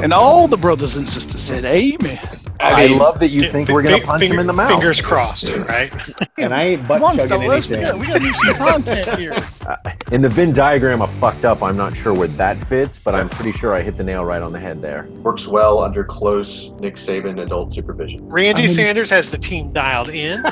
[0.00, 2.20] And all the brothers and sisters said, Amen.
[2.60, 4.68] I, I, love that you think we're going to punch him in the mouth.
[4.68, 5.92] Fingers crossed, right?
[6.38, 7.68] and I ain't butt chugging fellas.
[7.68, 7.92] We anything.
[7.92, 9.34] got, we got to some content here.
[9.68, 9.76] Uh,
[10.12, 13.28] in the Venn diagram of fucked up, I'm not sure where that fits, but I'm
[13.28, 15.06] pretty sure I hit the nail right on the head there.
[15.18, 18.26] Works well under close Nick Saban adult supervision.
[18.30, 20.42] Randy I mean- Sanders has the team dialed in.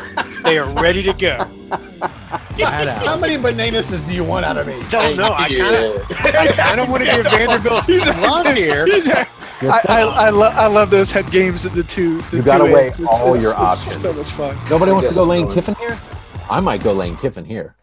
[0.44, 1.48] They are ready to go.
[2.60, 4.82] How many bananas do you want out of me?
[4.90, 5.32] Don't know.
[5.32, 8.84] I kind of, I kind of want to give Vanderbilt some love here.
[8.84, 9.30] He's- Just
[9.62, 9.80] I.
[9.88, 12.20] I, I, lo- I love those head games at the two.
[12.22, 13.00] The You gotta two weigh ends.
[13.00, 14.00] all your it's options.
[14.00, 14.56] So much fun.
[14.68, 15.98] Nobody wants to go Lane Kiffin here?
[16.50, 17.74] I might go Lane Kiffin here.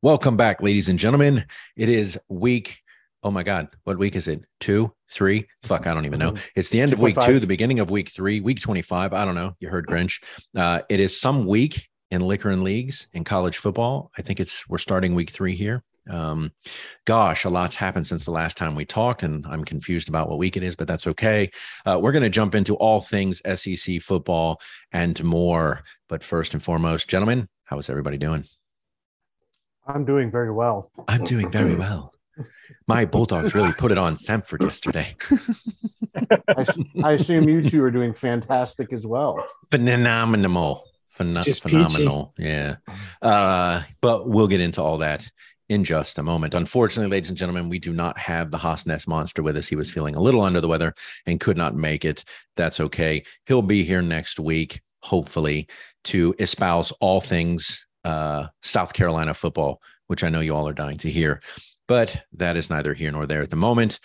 [0.00, 1.44] Welcome back, ladies and gentlemen.
[1.76, 2.78] It is week.
[3.22, 4.42] Oh my God, what week is it?
[4.60, 5.46] Two, three?
[5.64, 6.34] Fuck, I don't even know.
[6.54, 9.12] It's the end of week two, the beginning of week three, week 25.
[9.12, 9.54] I don't know.
[9.60, 10.22] You heard Grinch.
[10.56, 14.10] Uh, it is some week in liquor and leagues in college football.
[14.16, 15.82] I think it's we're starting week three here.
[16.08, 16.52] Um,
[17.04, 20.38] gosh, a lot's happened since the last time we talked, and I'm confused about what
[20.38, 21.50] week it is, but that's okay.
[21.84, 24.60] Uh, we're going to jump into all things SEC football
[24.92, 25.82] and more.
[26.08, 28.44] But first and foremost, gentlemen, how is everybody doing?
[29.86, 30.90] I'm doing very well.
[31.08, 32.12] I'm doing very well.
[32.86, 35.16] My Bulldogs really put it on Samford yesterday.
[36.48, 36.64] I,
[37.02, 39.44] I, assume you two are doing fantastic as well.
[39.70, 40.84] Phenomenal.
[41.10, 41.84] Phen- Just peachy.
[41.84, 42.34] phenomenal.
[42.38, 42.76] Yeah.
[43.20, 45.30] Uh, but we'll get into all that
[45.68, 46.54] in just a moment.
[46.54, 49.68] Unfortunately, ladies and gentlemen, we do not have the Haas Nest monster with us.
[49.68, 50.94] He was feeling a little under the weather
[51.26, 52.24] and could not make it.
[52.56, 53.22] That's okay.
[53.46, 55.68] He'll be here next week, hopefully,
[56.04, 60.98] to espouse all things uh, South Carolina football, which I know you all are dying
[60.98, 61.42] to hear.
[61.86, 63.98] But that is neither here nor there at the moment.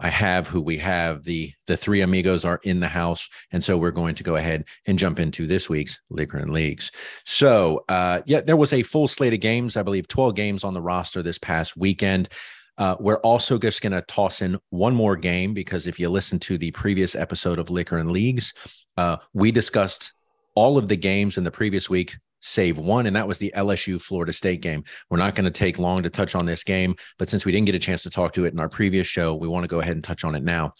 [0.00, 1.24] I have who we have.
[1.24, 4.64] The the three amigos are in the house, and so we're going to go ahead
[4.86, 6.90] and jump into this week's liquor and leagues.
[7.24, 9.76] So, uh, yeah, there was a full slate of games.
[9.76, 12.28] I believe twelve games on the roster this past weekend.
[12.76, 16.40] Uh, we're also just going to toss in one more game because if you listen
[16.40, 18.52] to the previous episode of Liquor and Leagues,
[18.96, 20.12] uh, we discussed
[20.56, 24.00] all of the games in the previous week, save one, and that was the LSU
[24.00, 24.84] Florida State game.
[25.10, 27.66] We're not going to take long to touch on this game, but since we didn't
[27.66, 29.80] get a chance to talk to it in our previous show, we want to go
[29.80, 30.74] ahead and touch on it now.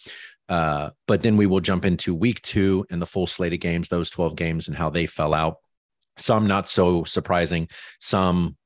[0.48, 3.88] Uh, but then we will jump into week two and the full slate of games,
[3.88, 5.56] those 12 games, and how they fell out.
[6.19, 8.56] Some not so surprising, some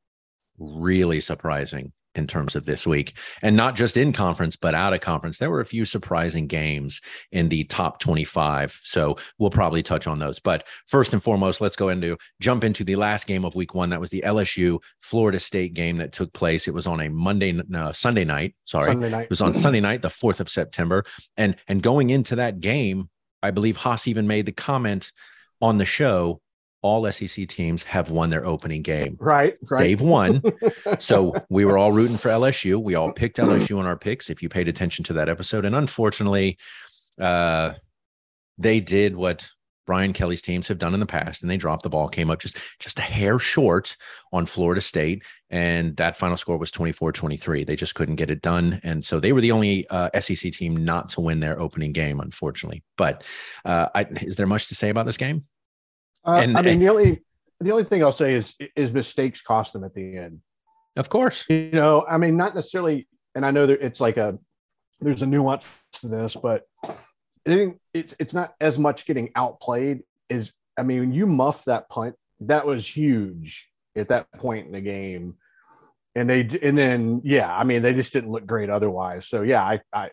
[0.59, 3.17] really surprising in terms of this week.
[3.43, 5.39] And not just in conference, but out of conference.
[5.39, 7.01] There were a few surprising games
[7.33, 8.79] in the top 25.
[8.83, 10.39] So we'll probably touch on those.
[10.39, 13.91] But first and foremost, let's go into jump into the last game of week one.
[13.91, 16.69] That was the LSU Florida State game that took place.
[16.69, 18.55] It was on a Monday, no, uh, Sunday night.
[18.67, 18.87] Sorry.
[18.87, 19.25] Sunday night.
[19.25, 21.05] It was on Sunday night, the 4th of September.
[21.37, 23.09] And and going into that game,
[23.43, 25.13] I believe Haas even made the comment
[25.61, 26.41] on the show,
[26.83, 29.17] all SEC teams have won their opening game.
[29.21, 29.83] Right, right.
[29.83, 30.43] They've won.
[30.99, 32.81] So we were all rooting for LSU.
[32.83, 35.65] We all picked LSU on our picks if you paid attention to that episode.
[35.65, 36.59] And unfortunately,
[37.21, 37.75] uh,
[38.57, 39.49] they did what
[39.89, 42.41] Brian Kelly's teams have done in the past, and they dropped the ball, came up
[42.41, 43.97] just just a hair short
[44.35, 47.67] on Florida State, and that final score was 24-23.
[47.67, 50.85] They just couldn't get it done, and so they were the only uh, SEC team
[50.85, 52.83] not to win their opening game, unfortunately.
[52.99, 53.25] But
[53.65, 55.45] uh, I, is there much to say about this game?
[56.25, 57.25] Uh, and- I mean, the only
[57.61, 60.41] the only thing I'll say is is mistakes cost them at the end.
[60.97, 63.09] Of course, You know, I mean, not necessarily.
[63.35, 64.39] And I know that it's like a
[65.01, 65.65] there's a nuance
[66.01, 66.95] to this, but I
[67.45, 71.89] think it's it's not as much getting outplayed as I mean, when you muff that
[71.89, 75.35] punt, that was huge at that point in the game.
[76.15, 79.27] And they and then yeah, I mean, they just didn't look great otherwise.
[79.29, 80.11] So yeah, I I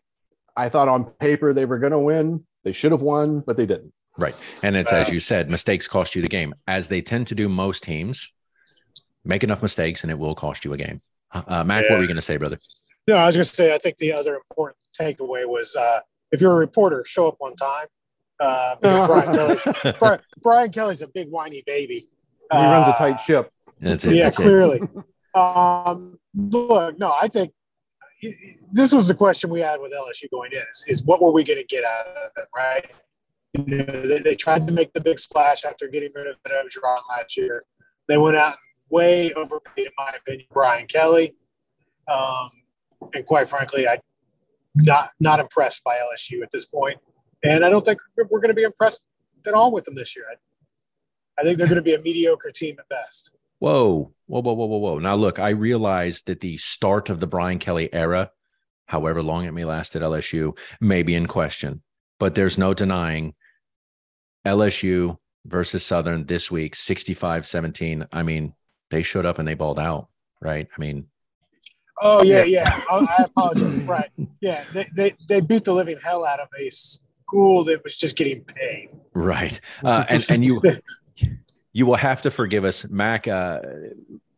[0.55, 2.45] I thought on paper they were going to win.
[2.63, 3.93] They should have won, but they didn't.
[4.17, 4.35] Right.
[4.63, 7.49] And it's as you said, mistakes cost you the game, as they tend to do
[7.49, 8.31] most teams.
[9.27, 11.01] Make enough mistakes and it will cost you a game.
[11.33, 12.59] Uh, Mac, what were you going to say, brother?
[13.07, 15.99] No, I was going to say, I think the other important takeaway was uh,
[16.31, 17.87] if you're a reporter, show up on time.
[18.39, 19.67] Uh, Brian, Kelly's,
[19.99, 22.07] Brian, Brian Kelly's a big whiny baby.
[22.51, 23.49] He runs a Uh, tight ship.
[23.81, 24.15] That's it.
[24.15, 24.43] yeah, That's it.
[24.43, 24.81] clearly.
[25.33, 27.51] um, look, no, I think
[28.71, 31.43] this was the question we had with LSU going in: is, is what were we
[31.43, 32.85] going to get out of it, right?
[33.57, 36.99] You know, they, they tried to make the big splash after getting rid of Orgeron
[37.09, 37.63] last year.
[38.07, 38.55] They went out and
[38.89, 41.35] way overpaid, in my opinion, Brian Kelly,
[42.07, 42.49] um,
[43.13, 43.99] and quite frankly, I
[44.75, 46.97] not not impressed by LSU at this point.
[46.97, 49.05] point, and I don't think we're going to be impressed
[49.47, 50.25] at all with them this year.
[50.29, 53.35] I, I think they're going to be a mediocre team at best.
[53.59, 54.99] Whoa, whoa, whoa, whoa, whoa, whoa.
[54.99, 58.31] Now, look, I realize that the start of the Brian Kelly era,
[58.85, 61.81] however long it may last at LSU, may be in question,
[62.19, 63.33] but there's no denying
[64.45, 68.07] LSU versus Southern this week, 65 17.
[68.11, 68.53] I mean,
[68.89, 70.09] they showed up and they balled out,
[70.41, 70.67] right?
[70.75, 71.07] I mean,
[72.01, 72.81] Oh yeah, yeah.
[72.89, 73.81] I, I apologize.
[73.85, 74.09] Right.
[74.41, 78.15] Yeah, they, they they beat the living hell out of a school that was just
[78.15, 78.89] getting paid.
[79.13, 79.59] Right.
[79.83, 80.61] Uh, and and you
[81.73, 83.27] you will have to forgive us, Mac.
[83.27, 83.61] Uh,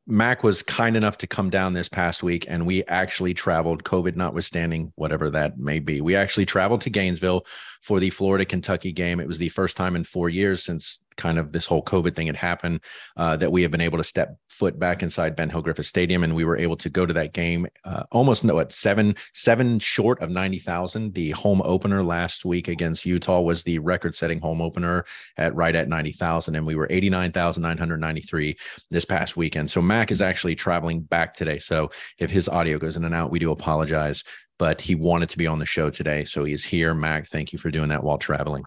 [0.09, 4.15] Mac was kind enough to come down this past week, and we actually traveled, COVID
[4.15, 6.00] notwithstanding, whatever that may be.
[6.00, 7.45] We actually traveled to Gainesville
[7.81, 9.19] for the Florida Kentucky game.
[9.19, 12.27] It was the first time in four years since kind of this whole COVID thing
[12.27, 12.81] had happened
[13.17, 16.23] uh, that we have been able to step foot back inside Ben Hill Griffin Stadium,
[16.23, 19.79] and we were able to go to that game uh, almost no at seven seven
[19.79, 21.13] short of ninety thousand.
[21.13, 25.05] The home opener last week against Utah was the record-setting home opener
[25.37, 28.57] at right at ninety thousand, and we were eighty nine thousand nine hundred ninety three
[28.89, 29.69] this past weekend.
[29.69, 31.59] So Mac is actually traveling back today.
[31.59, 34.23] So if his audio goes in and out, we do apologize.
[34.59, 36.95] But he wanted to be on the show today, so he is here.
[36.95, 38.63] Mac, thank you for doing that while traveling.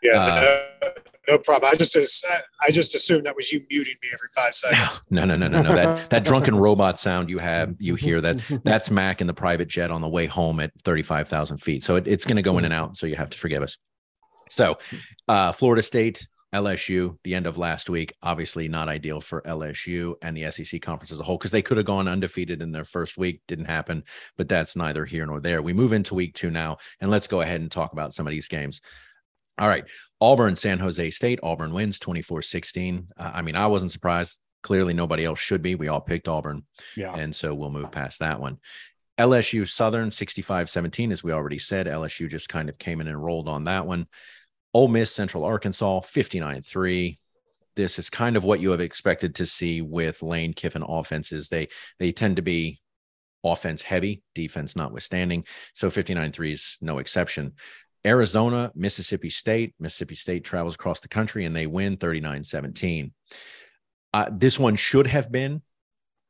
[0.00, 0.90] Yeah, Uh,
[1.28, 1.70] no, problem.
[1.72, 1.96] I just
[2.60, 5.00] I just assumed that was you muting me every five seconds.
[5.10, 5.74] No, no, no, no, no.
[5.74, 8.40] That that drunken robot sound you have, you hear that.
[8.64, 11.82] That's Mac in the private jet on the way home at thirty five thousand feet.
[11.82, 12.96] So it, it's going to go in and out.
[12.96, 13.78] So you have to forgive us.
[14.48, 14.78] So,
[15.28, 20.36] uh, Florida State, LSU, the end of last week, obviously not ideal for LSU and
[20.36, 23.18] the SEC conference as a whole because they could have gone undefeated in their first
[23.18, 23.40] week.
[23.48, 24.04] Didn't happen,
[24.36, 25.62] but that's neither here nor there.
[25.62, 28.30] We move into week two now, and let's go ahead and talk about some of
[28.30, 28.80] these games.
[29.58, 29.84] All right.
[30.20, 31.40] Auburn, San Jose State.
[31.42, 33.08] Auburn wins 24 16.
[33.16, 34.38] Uh, I mean, I wasn't surprised.
[34.62, 35.74] Clearly, nobody else should be.
[35.74, 36.64] We all picked Auburn.
[36.96, 37.14] Yeah.
[37.14, 38.58] And so we'll move past that one.
[39.18, 41.86] LSU Southern 65 17, as we already said.
[41.86, 44.06] LSU just kind of came in and rolled on that one.
[44.74, 47.18] Ole Miss Central Arkansas 59 3.
[47.76, 51.48] This is kind of what you have expected to see with Lane Kiffin offenses.
[51.48, 51.68] They
[51.98, 52.80] they tend to be
[53.44, 55.44] offense heavy, defense notwithstanding.
[55.74, 57.54] So 59 3 is no exception.
[58.06, 59.74] Arizona, Mississippi State.
[59.80, 63.12] Mississippi State travels across the country and they win 39 17.
[64.14, 65.60] Uh, this one should have been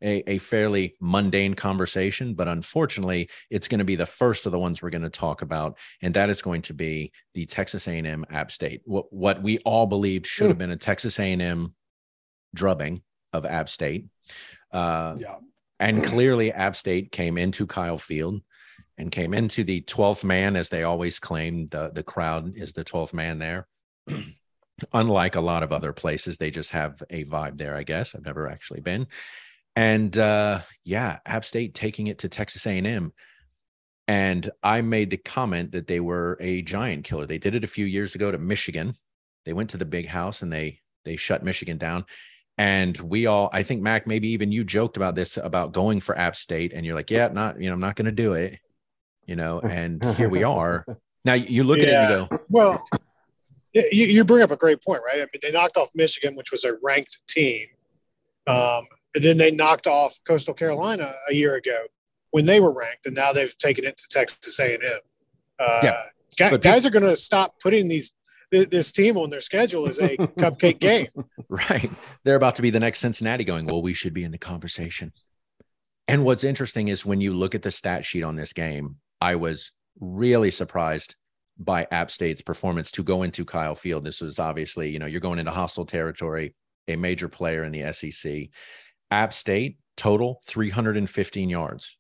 [0.02, 4.58] a, a fairly mundane conversation, but unfortunately, it's going to be the first of the
[4.58, 8.24] ones we're going to talk about, and that is going to be the Texas A&M
[8.30, 8.82] App State.
[8.84, 11.74] What what we all believed should have been a Texas A&M
[12.54, 13.02] drubbing
[13.32, 14.06] of App State,
[14.72, 15.36] uh, Yeah.
[15.80, 18.42] and clearly App State came into Kyle Field
[18.98, 21.68] and came into the 12th man, as they always claim.
[21.68, 23.66] The the crowd is the 12th man there.
[24.92, 27.76] Unlike a lot of other places, they just have a vibe there.
[27.76, 29.06] I guess I've never actually been
[29.76, 33.12] and uh, yeah, App State taking it to Texas A&M.
[34.08, 37.26] And I made the comment that they were a giant killer.
[37.26, 38.94] They did it a few years ago to Michigan.
[39.44, 42.04] They went to the big house and they they shut Michigan down.
[42.58, 46.18] And we all, I think Mac, maybe even you joked about this about going for
[46.18, 48.58] App State, and you're like, yeah, not, you know, I'm not going to do it,
[49.26, 49.60] you know.
[49.60, 50.84] And here we are.
[51.24, 52.84] Now you look at it and you go, Well,
[53.74, 55.16] you, you bring up a great point, right?
[55.16, 57.66] I mean, they knocked off Michigan, which was a ranked team.
[58.46, 61.86] Um, and then they knocked off Coastal Carolina a year ago
[62.30, 64.78] when they were ranked, and now they've taken it to Texas A&M.
[65.58, 65.96] Uh, Yeah,
[66.38, 68.12] gu- but guys are going to stop putting these
[68.52, 71.08] this team on their schedule as a cupcake game.
[71.48, 71.90] Right.
[72.22, 75.12] They're about to be the next Cincinnati going, well, we should be in the conversation.
[76.06, 79.36] And what's interesting is when you look at the stat sheet on this game, I
[79.36, 81.16] was really surprised
[81.58, 84.04] by App State's performance to go into Kyle Field.
[84.04, 86.54] This was obviously, you know, you're going into hostile territory,
[86.88, 88.48] a major player in the SEC.
[89.10, 91.96] App State total 315 yards.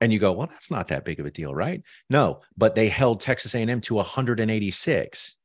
[0.00, 1.82] And you go, well, that's not that big of a deal, right?
[2.10, 5.36] No, but they held Texas A&M to 186.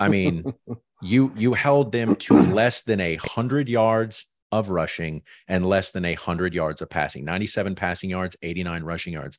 [0.00, 0.44] I mean,
[1.02, 6.04] you you held them to less than a hundred yards of rushing and less than
[6.04, 9.36] a hundred yards of passing 97 passing yards 89 rushing yards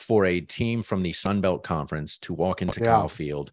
[0.00, 2.86] for a team from the sun belt conference to walk into Yeah.
[2.86, 3.50] kyle field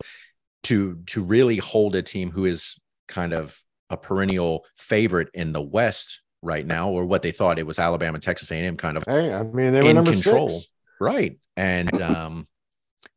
[0.64, 5.62] to to really hold a team who is kind of a perennial favorite in the
[5.62, 9.34] west right now or what they thought it was alabama texas a&m kind of Hey,
[9.34, 10.50] I mean, they were in number control.
[10.50, 10.70] six.
[11.00, 11.38] Right.
[11.56, 12.48] And um,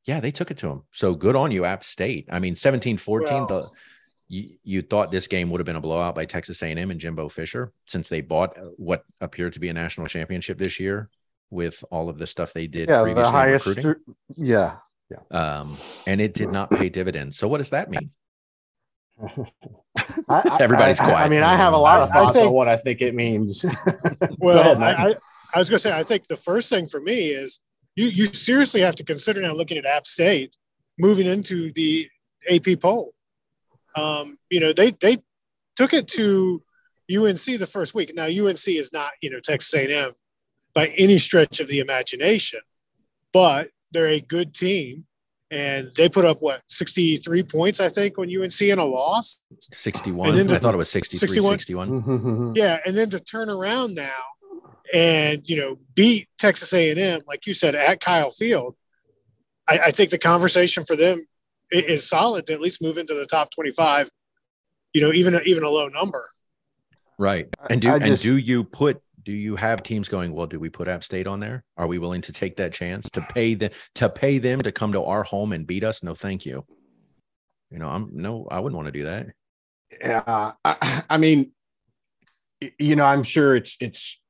[0.05, 0.83] yeah, they took it to them.
[0.93, 2.29] So good on you, App State.
[2.31, 3.73] I mean, 17 14, the, Well-
[4.29, 7.29] you, you thought this game would have been a blowout by Texas A&M and Jimbo
[7.29, 11.09] Fisher since they bought uh, what appeared to be a national championship this year
[11.51, 13.67] with all of the stuff they did Yeah, the previously in highest.
[13.67, 14.15] recruiting.
[14.37, 14.77] Yeah.
[15.31, 15.77] Um,
[16.07, 17.37] and it did not pay dividends.
[17.37, 18.11] So what does that mean?
[19.21, 19.43] I,
[20.29, 21.31] I- Everybody's I- I, quiet.
[21.31, 23.15] mean, I have a lot of I- I thoughts think- on what I think it
[23.15, 23.65] means.
[24.39, 25.15] Well, ahead, I, I,
[25.55, 27.61] I was going to say, I think the first thing for me is
[27.97, 30.57] you you seriously have to consider now looking at App State
[30.99, 32.09] moving into the
[32.49, 33.13] AP poll.
[33.97, 35.19] Um, you know, they they
[35.77, 36.63] took it to
[37.15, 38.15] UNC the first week.
[38.15, 40.13] Now UNC is not you know Texas A&M
[40.75, 42.61] by any stretch of the imagination,
[43.33, 45.07] but they're a good team,
[45.51, 49.43] and they put up what sixty three points I think on UNC in a loss.
[49.73, 50.29] 61.
[50.31, 51.53] And then I thought it was 63, 61?
[51.53, 51.89] 61.
[51.89, 52.53] Mm-hmm.
[52.55, 54.11] Yeah, and then to turn around now
[54.93, 58.77] and you know beat Texas A&M, like you said, at Kyle Field,
[59.69, 61.27] I, I think the conversation for them
[61.71, 64.11] is solid to at least move into the top 25.
[64.93, 66.29] You know, even a, even a low number.
[67.19, 67.49] Right.
[67.69, 70.59] And do I and just- do you put do you have teams going, well, do
[70.59, 71.65] we put App State on there?
[71.77, 74.93] Are we willing to take that chance to pay the to pay them to come
[74.93, 76.03] to our home and beat us?
[76.03, 76.65] No, thank you.
[77.71, 79.27] You know, I'm no, I wouldn't want to do that.
[80.01, 81.53] Yeah, I, I mean,
[82.79, 84.21] you know, I'm sure it's it's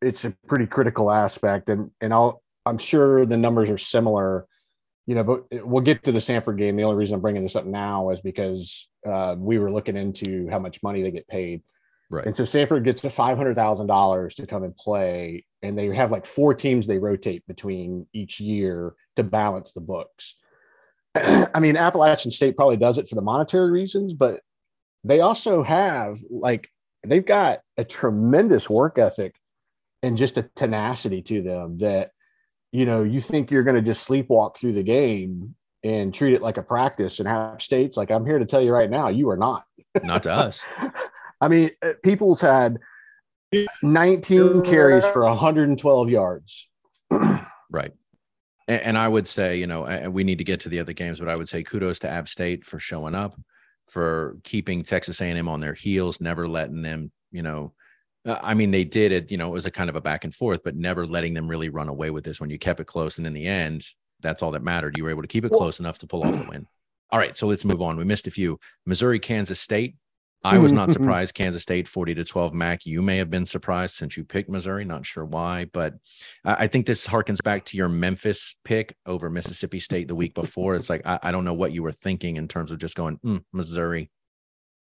[0.00, 4.46] it's a pretty critical aspect, and and I'll I'm sure the numbers are similar.
[5.06, 6.74] You know, but we'll get to the Samford game.
[6.74, 10.48] The only reason I'm bringing this up now is because uh, we were looking into
[10.48, 11.62] how much money they get paid.
[12.08, 12.26] Right.
[12.26, 15.86] And so Samford gets a five hundred thousand dollars to come and play, and they
[15.94, 20.34] have like four teams they rotate between each year to balance the books.
[21.16, 24.40] I mean, Appalachian State probably does it for the monetary reasons, but
[25.02, 26.68] they also have like
[27.04, 29.34] they've got a tremendous work ethic
[30.02, 32.10] and just a tenacity to them that
[32.70, 36.42] you know you think you're going to just sleepwalk through the game and treat it
[36.42, 39.30] like a practice and have states like i'm here to tell you right now you
[39.30, 39.64] are not
[40.02, 40.64] Not to us.
[41.40, 42.78] i mean uh, Peoples had
[43.82, 46.68] 19 carries for 112 yards
[47.70, 47.92] Right.
[48.68, 50.92] And, and I would say, you know, and we need to get to the other
[50.92, 53.38] games, but I would say kudos to App State for showing up,
[53.88, 57.72] for keeping Texas A&M on their heels, never letting them, you know,
[58.24, 60.24] uh, I mean, they did it, you know, it was a kind of a back
[60.24, 62.86] and forth, but never letting them really run away with this when you kept it
[62.86, 63.18] close.
[63.18, 63.86] And in the end,
[64.20, 64.96] that's all that mattered.
[64.96, 66.66] You were able to keep it close enough to pull off the win.
[67.10, 67.36] All right.
[67.36, 67.96] So let's move on.
[67.96, 68.58] We missed a few.
[68.84, 69.94] Missouri, Kansas State.
[70.44, 71.34] I was not surprised.
[71.34, 72.54] Kansas State 40 to 12.
[72.54, 74.84] Mac, you may have been surprised since you picked Missouri.
[74.84, 75.94] Not sure why, but
[76.44, 80.34] I I think this harkens back to your Memphis pick over Mississippi State the week
[80.34, 80.74] before.
[80.76, 83.18] It's like I, I don't know what you were thinking in terms of just going
[83.24, 84.10] "Mm, Missouri,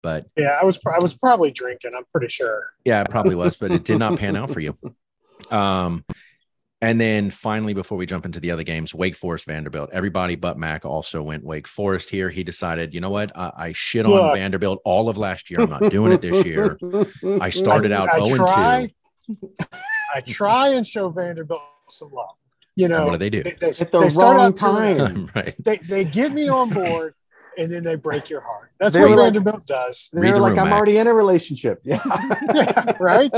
[0.01, 1.91] but Yeah, I was I was probably drinking.
[1.95, 2.67] I'm pretty sure.
[2.85, 4.77] yeah, it probably was, but it did not pan out for you.
[5.51, 6.03] Um,
[6.81, 9.89] and then finally, before we jump into the other games, Wake Forest, Vanderbilt.
[9.91, 12.29] Everybody but Mac also went Wake Forest here.
[12.29, 13.35] He decided, you know what?
[13.35, 14.35] I, I shit on Look.
[14.35, 15.59] Vanderbilt all of last year.
[15.59, 16.77] I'm not doing it this year.
[17.41, 18.93] I started out I 0 try,
[19.27, 19.35] 2.
[20.15, 22.35] I try and show Vanderbilt some love.
[22.77, 23.43] You And know, what do they do?
[23.43, 25.31] They, they, At the they start wrong out two time.
[25.35, 25.55] right.
[25.59, 27.13] They they get me on board,
[27.57, 28.71] and then they break your heart.
[28.79, 30.73] That's They what were like- Vanderbilt does, They're the like, room, I'm Mac.
[30.73, 31.79] already in a relationship.
[31.85, 32.01] Yeah.
[32.99, 33.31] right?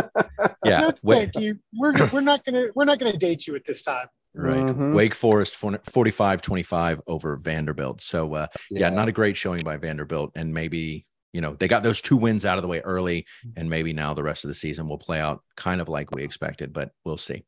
[0.65, 0.79] Yeah.
[0.81, 1.59] No, Wa- thank you.
[1.77, 4.05] We're we're not gonna we're not gonna date you at this time.
[4.33, 4.55] Right.
[4.57, 4.93] Mhm.
[4.95, 7.99] Wake Forest 45 25 over Vanderbilt.
[8.01, 8.89] So, uh, yeah.
[8.89, 10.31] not a great showing by Vanderbilt.
[10.35, 13.25] And maybe, you know, they got those two wins out of the way early.
[13.45, 13.53] Mm.
[13.57, 16.23] And maybe now the rest of the season will play out kind of like we
[16.23, 17.43] expected, but we'll see.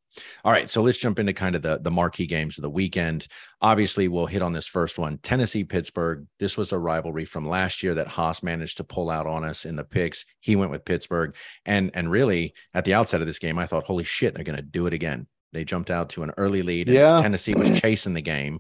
[0.46, 0.70] All right.
[0.70, 3.28] So let's jump into kind of the, the marquee games of the weekend.
[3.62, 6.26] Obviously, we'll hit on this first one Tennessee, Pittsburgh.
[6.40, 9.66] This was a rivalry from last year that Haas managed to pull out on us
[9.66, 10.26] in the picks.
[10.40, 11.36] He went with Pittsburgh.
[11.66, 14.56] And, and really, at the outset of this game, I thought, holy shit, they're going
[14.56, 15.28] to do it again.
[15.52, 16.88] They jumped out to an early lead.
[16.88, 17.22] And Yeah.
[17.22, 18.60] Tennessee was chasing the game,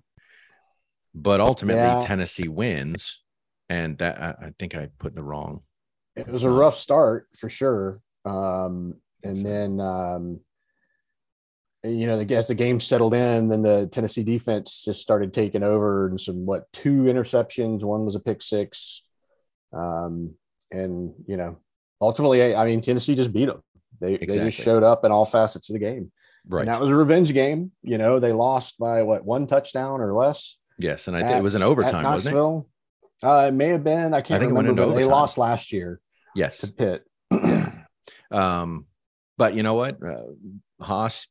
[1.15, 2.03] but ultimately Yeah.
[2.05, 3.22] Tennessee wins.
[3.69, 5.61] And that I, I think I put the wrong.
[6.15, 8.01] it was a rough start for sure.
[8.25, 10.39] Um, and then, um,
[11.83, 16.07] you know, as the game settled in, then the Tennessee defense just started taking over
[16.07, 17.83] and some, what, two interceptions.
[17.83, 19.03] One was a pick six.
[19.73, 20.35] Um,
[20.71, 21.59] and, you know,
[21.99, 23.63] ultimately, I, I mean, Tennessee just beat them.
[23.99, 26.11] They, they just showed up in all facets of the game.
[26.47, 26.61] Right.
[26.61, 27.71] And that was a revenge game.
[27.81, 31.07] You know, they lost by what, one touchdown or less yes.
[31.07, 32.65] And I think at- it was an overtime, wasn't it?
[33.23, 34.13] Uh, it may have been.
[34.13, 34.93] I can't think it went remember.
[34.93, 35.99] but they lost last year
[36.35, 36.59] Yes.
[36.59, 37.03] to Pitt.
[38.31, 38.87] Um,
[39.37, 41.27] but you know what, uh, Haas,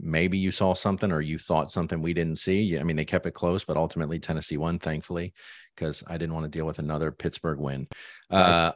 [0.00, 2.78] maybe you saw something or you thought something we didn't see.
[2.78, 5.34] I mean, they kept it close, but ultimately Tennessee won, thankfully,
[5.74, 7.86] because I didn't want to deal with another Pittsburgh win.
[8.30, 8.72] Uh,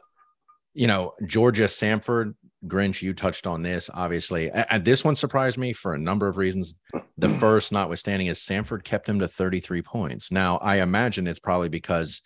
[0.73, 2.35] you know, Georgia, Samford,
[2.67, 4.47] Grinch, you touched on this, obviously.
[4.47, 6.75] A- And this one surprised me for a number of reasons.
[7.17, 10.31] The first, notwithstanding, is Samford kept them to 33 points.
[10.31, 12.21] Now, I imagine it's probably because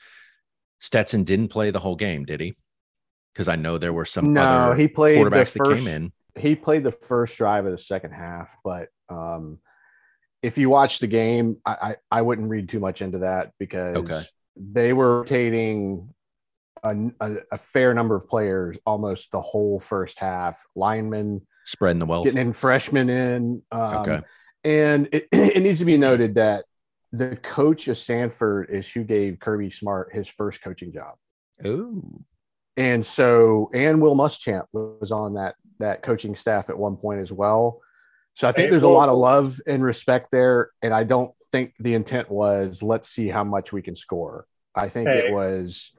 [0.79, 2.55] Stetson didn't play the whole game, did he?
[3.33, 5.85] Because I know there were some No, other he played the quarterbacks that first.
[5.85, 6.11] came in.
[6.41, 9.59] He played the first drive of the second half, but um,
[10.41, 13.97] if you watch the game, I, I I wouldn't read too much into that because
[13.97, 14.21] Okay.
[14.55, 16.13] they were rotating
[16.83, 20.63] a, a, a fair number of players almost the whole first half.
[20.77, 22.23] Linemen spreading the wealth.
[22.23, 23.63] getting in freshmen in.
[23.71, 24.21] Um, Okay.
[24.63, 26.65] And it, it needs to be noted that
[27.11, 31.15] the coach of Samford is who gave Kirby Smart his first coaching job.
[31.65, 32.23] Ooh.
[32.77, 37.31] and so and Will Muschamp was on that that coaching staff at one point as
[37.31, 37.81] well.
[38.35, 41.31] So I think Hey, there's a lot of love and respect there, and I don't
[41.51, 44.45] think the intent was let's see how much we can score.
[44.75, 45.27] I think Hey.
[45.27, 45.91] it was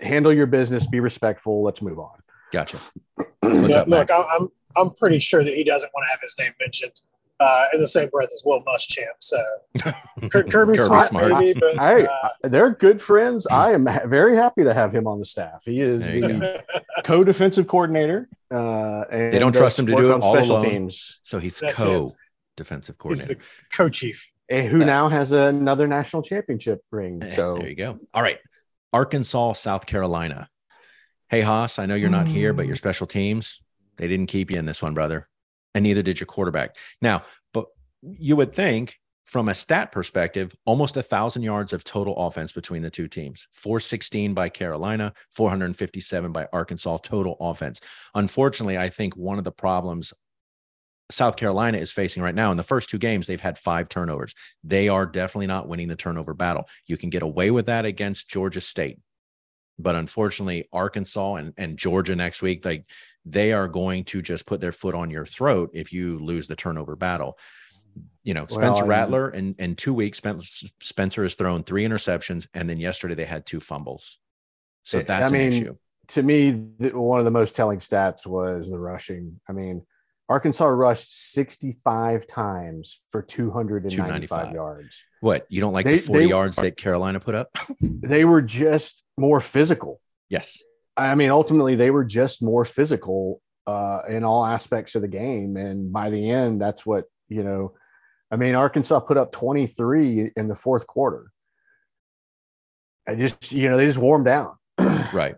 [0.00, 2.18] handle your business, be respectful, let's move on.
[2.52, 2.78] Gotcha.
[3.40, 6.34] What's yeah, up, look, I'm I'm pretty sure that he doesn't want to have his
[6.38, 7.00] name mentioned
[7.40, 9.06] uh, in the same breath as Will Muschamp.
[9.20, 9.42] So
[10.30, 11.38] Kirby, Kirby Smart, Smart.
[11.38, 13.46] maybe, but Hey, uh, they're good friends.
[13.46, 15.62] I am ha- very happy to have him on the staff.
[15.64, 16.62] He is the
[17.04, 18.28] co-defensive coordinator.
[18.50, 20.70] Uh, and They don't trust him to do it on all special alone.
[20.70, 21.20] teams.
[21.22, 22.08] So he's That's co
[22.56, 23.34] defensive he's coordinator.
[23.34, 23.40] the
[23.76, 24.32] co-chief.
[24.50, 27.22] And who now has another national championship ring.
[27.22, 27.98] Eh, So there you go.
[28.14, 28.38] All right.
[28.94, 30.48] Arkansas, South Carolina.
[31.28, 33.60] Hey, Haas, I know you're not here, but your special teams,
[33.98, 35.28] they didn't keep you in this one, brother.
[35.78, 36.74] And neither did your quarterback.
[37.00, 37.22] Now,
[37.54, 37.66] but
[38.02, 42.82] you would think from a stat perspective, almost a thousand yards of total offense between
[42.82, 47.80] the two teams 416 by Carolina, 457 by Arkansas total offense.
[48.16, 50.12] Unfortunately, I think one of the problems
[51.12, 54.34] South Carolina is facing right now in the first two games, they've had five turnovers.
[54.64, 56.68] They are definitely not winning the turnover battle.
[56.86, 58.98] You can get away with that against Georgia State.
[59.78, 62.84] But unfortunately, Arkansas and, and Georgia next week, like
[63.24, 66.56] they are going to just put their foot on your throat if you lose the
[66.56, 67.38] turnover battle.
[68.22, 70.20] You know, Spencer and- Rattler in, in two weeks,
[70.80, 74.18] Spencer has thrown three interceptions, and then yesterday they had two fumbles.
[74.84, 75.76] So that's I an mean, issue.
[76.08, 79.40] to me, one of the most telling stats was the rushing.
[79.48, 79.84] I mean,
[80.28, 84.54] Arkansas rushed 65 times for 295 295.
[84.54, 85.04] yards.
[85.20, 87.50] What you don't like They- the 40 they- yards that Carolina put up?
[87.80, 90.00] They were just more physical.
[90.28, 90.62] yes.
[90.96, 95.56] I mean, ultimately, they were just more physical uh, in all aspects of the game.
[95.56, 97.74] And by the end, that's what, you know,
[98.32, 101.30] I mean, Arkansas put up 23 in the fourth quarter.
[103.06, 104.54] I just, you know, they just warmed down.
[105.12, 105.36] Right.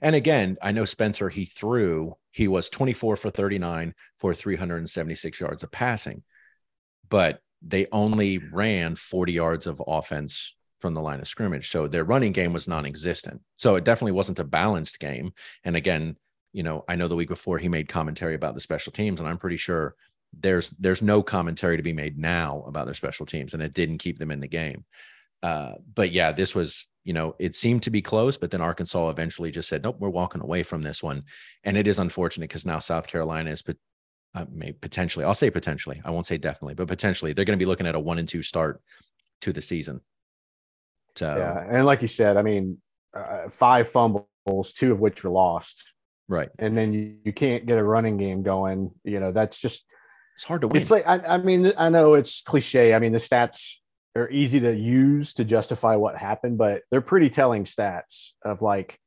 [0.00, 5.62] And again, I know Spencer, he threw, he was 24 for 39 for 376 yards
[5.62, 6.22] of passing,
[7.08, 11.68] but they only ran 40 yards of offense from the line of scrimmage.
[11.68, 13.40] So their running game was non existent.
[13.56, 15.32] So it definitely wasn't a balanced game.
[15.64, 16.16] And again,
[16.52, 19.28] you know, I know the week before he made commentary about the special teams, and
[19.28, 19.94] I'm pretty sure
[20.38, 23.98] there's there's no commentary to be made now about their special teams, and it didn't
[23.98, 24.84] keep them in the game.
[25.42, 29.08] Uh, but yeah, this was, you know, it seemed to be close, but then Arkansas
[29.10, 31.24] eventually just said, nope, we're walking away from this one.
[31.64, 33.76] And it is unfortunate because now South Carolina is pot-
[34.34, 37.62] uh, may potentially, I'll say potentially, I won't say definitely, but potentially they're going to
[37.62, 38.80] be looking at a one and two start
[39.40, 40.00] to the season.
[41.16, 41.76] So, yeah.
[41.76, 42.80] And like you said, I mean,
[43.14, 45.92] uh, five fumbles, two of which were lost.
[46.28, 46.48] right.
[46.58, 48.92] And then you, you can't get a running game going.
[49.04, 49.84] You know, that's just,
[50.36, 50.80] It's hard to win.
[50.80, 52.94] it's like, I, I mean, I know it's cliche.
[52.94, 53.74] I mean, the stats
[54.14, 58.98] are easy to use to justify what happened, but they're pretty telling stats of like,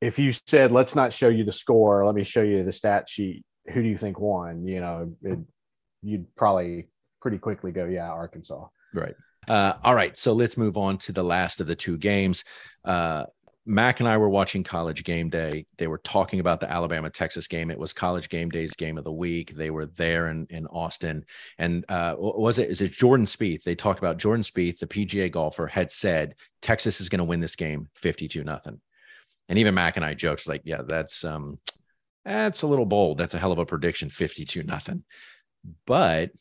[0.00, 3.08] if you said, let's not show you the score, let me show you the stat
[3.08, 3.44] sheet.
[3.72, 4.66] Who do you think won?
[4.66, 5.38] You know, it,
[6.02, 6.88] you'd probably
[7.22, 8.66] pretty quickly go, yeah, Arkansas.
[8.92, 9.14] Right.
[9.48, 10.16] Uh, all right.
[10.16, 12.44] So let's move on to the last of the two games.
[12.84, 13.24] Uh,
[13.66, 15.64] Mac and I were watching College Game Day.
[15.78, 17.70] They were talking about the Alabama Texas game.
[17.70, 19.54] It was College Game Day's game of the week.
[19.54, 21.24] They were there in, in Austin.
[21.58, 22.68] And uh, was it?
[22.68, 23.62] Is it Jordan Spieth?
[23.62, 27.40] They talked about Jordan Spieth, the PGA golfer, had said Texas is going to win
[27.40, 28.80] this game 52 nothing.
[29.48, 31.58] And even Mac and I joked, like, yeah, that's um,
[32.24, 33.16] that's a little bold.
[33.16, 35.04] That's a hell of a prediction, 52 nothing.
[35.86, 36.32] But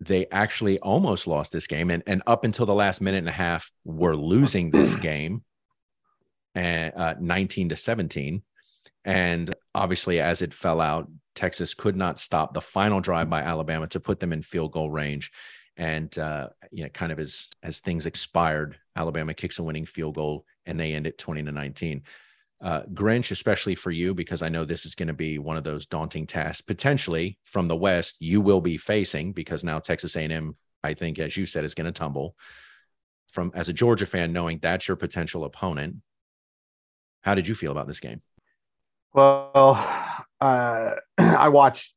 [0.00, 3.32] they actually almost lost this game and, and up until the last minute and a
[3.32, 5.42] half were losing this game
[6.58, 8.42] and uh, 19 to 17
[9.04, 13.86] and obviously as it fell out texas could not stop the final drive by alabama
[13.86, 15.30] to put them in field goal range.
[15.76, 20.16] And uh, you know kind of as as things expired alabama kicks a winning field
[20.16, 22.02] goal and they end it 20 to 19
[22.60, 25.62] uh, Grinch, especially for you, because I know this is going to be one of
[25.62, 30.56] those daunting tasks potentially from the West you will be facing because now Texas A&M,
[30.82, 32.34] I think, as you said, is going to tumble.
[33.28, 35.98] From as a Georgia fan, knowing that's your potential opponent,
[37.22, 38.22] how did you feel about this game?
[39.12, 39.74] Well,
[40.40, 41.94] uh, I watched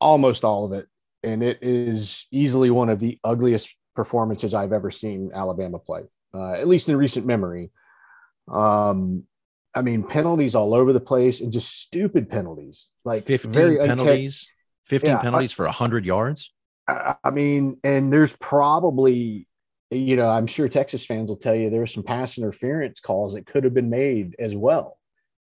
[0.00, 0.86] almost all of it,
[1.22, 6.52] and it is easily one of the ugliest performances I've ever seen Alabama play, uh,
[6.52, 7.70] at least in recent memory.
[8.46, 9.24] Um,
[9.74, 13.86] I mean, penalties all over the place and just stupid penalties, like 15 very unca-
[13.86, 14.48] penalties,
[14.86, 16.52] 15 Yeah, I- penalties for 100 yards.
[16.86, 19.47] I I mean, and there's probably,
[19.90, 23.34] you know, I'm sure Texas fans will tell you there were some pass interference calls
[23.34, 24.98] that could have been made as well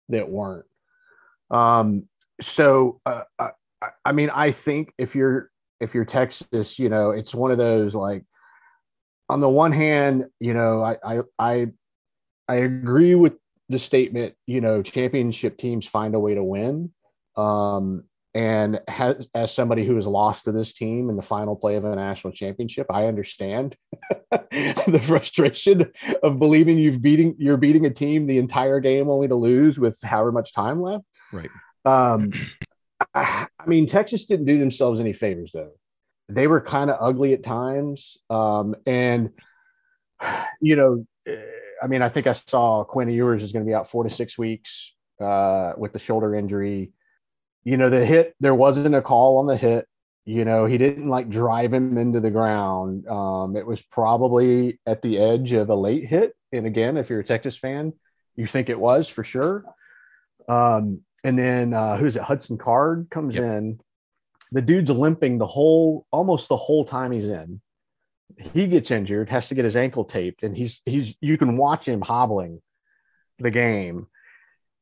[0.09, 0.67] that weren't.
[1.51, 2.09] Um,
[2.41, 7.11] so, uh, I, I- I mean, I think if you're if you're Texas, you know,
[7.11, 8.25] it's one of those like,
[9.29, 11.67] on the one hand, you know, I I I,
[12.49, 13.35] I agree with
[13.69, 14.35] the statement.
[14.47, 16.93] You know, championship teams find a way to win.
[17.37, 18.05] Um,
[18.37, 21.87] and has, as somebody who has lost to this team in the final play of
[21.87, 23.75] a national championship, I understand
[24.31, 25.91] the frustration
[26.23, 29.99] of believing you've beating you're beating a team the entire game only to lose with
[30.03, 31.07] however much time left.
[31.33, 31.49] Right.
[31.87, 32.31] Um,
[33.15, 35.73] I, I mean, Texas didn't do themselves any favors though.
[36.29, 39.31] They were kind of ugly at times, um, and
[40.61, 41.43] you know, eh,
[41.83, 44.11] I mean, I think I saw Quinn Ewers is going to be out four to
[44.11, 46.93] six weeks uh, with the shoulder injury.
[47.67, 49.89] You know, the hit there wasn't a call on the hit.
[50.25, 53.09] You know, he didn't like drive him into the ground.
[53.09, 56.37] Um, it was probably at the edge of a late hit.
[56.53, 57.93] And again, if you're a Texas fan,
[58.37, 59.65] you think it was for sure.
[60.49, 62.23] Um, and then uh, who's it?
[62.23, 63.45] Hudson Card comes Yep.
[63.45, 63.81] in.
[64.53, 67.61] The dude's limping the whole, almost the whole time he's in.
[68.55, 71.89] He gets injured, has to get his ankle taped, and he's he's you can watch
[71.89, 72.63] him hobbling
[73.41, 74.07] the game.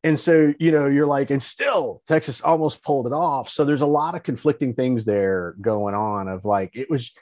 [0.04, 3.48] And so, you know, you're like, and still Texas almost pulled it off.
[3.48, 7.12] So there's a lot of conflicting things there going on of like, it was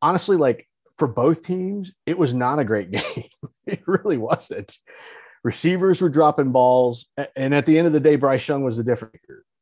[0.00, 3.24] honestly like for both teams, it was not a great game.
[3.66, 4.74] it really wasn't.
[5.44, 7.10] Receivers were dropping balls.
[7.36, 9.16] And at the end of the day, Bryce Young was the difference.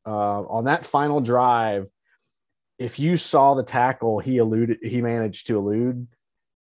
[0.07, 1.89] Uh, on that final drive,
[2.79, 6.07] if you saw the tackle he eluded, he managed to elude,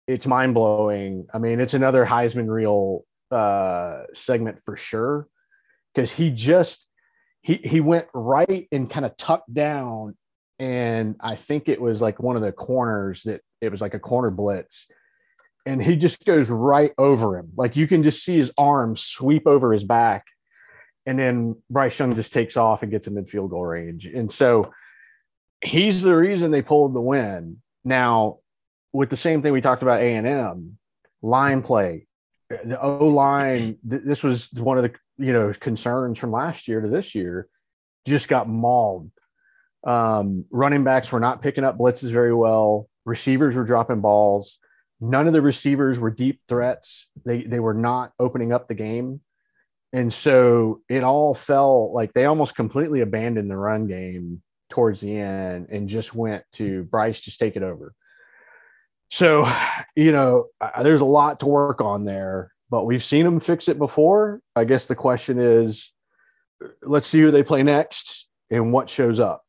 [0.06, 1.26] it's mind blowing.
[1.32, 5.26] I mean, it's another Heisman reel uh, segment for sure
[5.94, 6.86] because he just
[7.42, 10.16] he he went right and kind of tucked down,
[10.58, 13.98] and I think it was like one of the corners that it was like a
[13.98, 14.86] corner blitz,
[15.66, 17.50] and he just goes right over him.
[17.56, 20.26] Like you can just see his arms sweep over his back,
[21.06, 24.32] and then Bryce Young just takes off and gets him in field goal range, and
[24.32, 24.72] so
[25.64, 27.62] he's the reason they pulled the win.
[27.84, 28.38] Now,
[28.92, 30.78] with the same thing we talked about A and M
[31.22, 32.06] line play,
[32.64, 33.78] the O line.
[33.88, 37.48] Th- this was one of the you know concerns from last year to this year.
[38.06, 39.10] Just got mauled.
[39.84, 42.88] Um, running backs were not picking up blitzes very well.
[43.04, 44.58] Receivers were dropping balls.
[45.00, 47.08] None of the receivers were deep threats.
[47.24, 49.20] They they were not opening up the game.
[49.92, 55.18] And so it all fell like they almost completely abandoned the run game towards the
[55.18, 57.94] end and just went to Bryce, just take it over.
[59.10, 59.46] So,
[59.94, 60.46] you know,
[60.80, 64.40] there's a lot to work on there, but we've seen them fix it before.
[64.56, 65.92] I guess the question is
[66.80, 69.44] let's see who they play next and what shows up.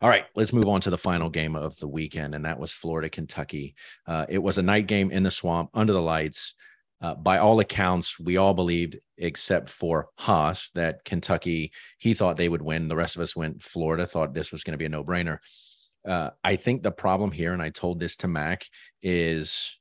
[0.00, 2.72] All right, let's move on to the final game of the weekend, and that was
[2.72, 3.74] Florida Kentucky.
[4.06, 6.54] Uh, it was a night game in the swamp under the lights.
[7.02, 12.48] Uh, by all accounts, we all believed, except for Haas, that Kentucky he thought they
[12.48, 12.88] would win.
[12.88, 15.40] The rest of us went Florida, thought this was going to be a no brainer.
[16.08, 18.64] Uh, I think the problem here, and I told this to Mac,
[19.02, 19.76] is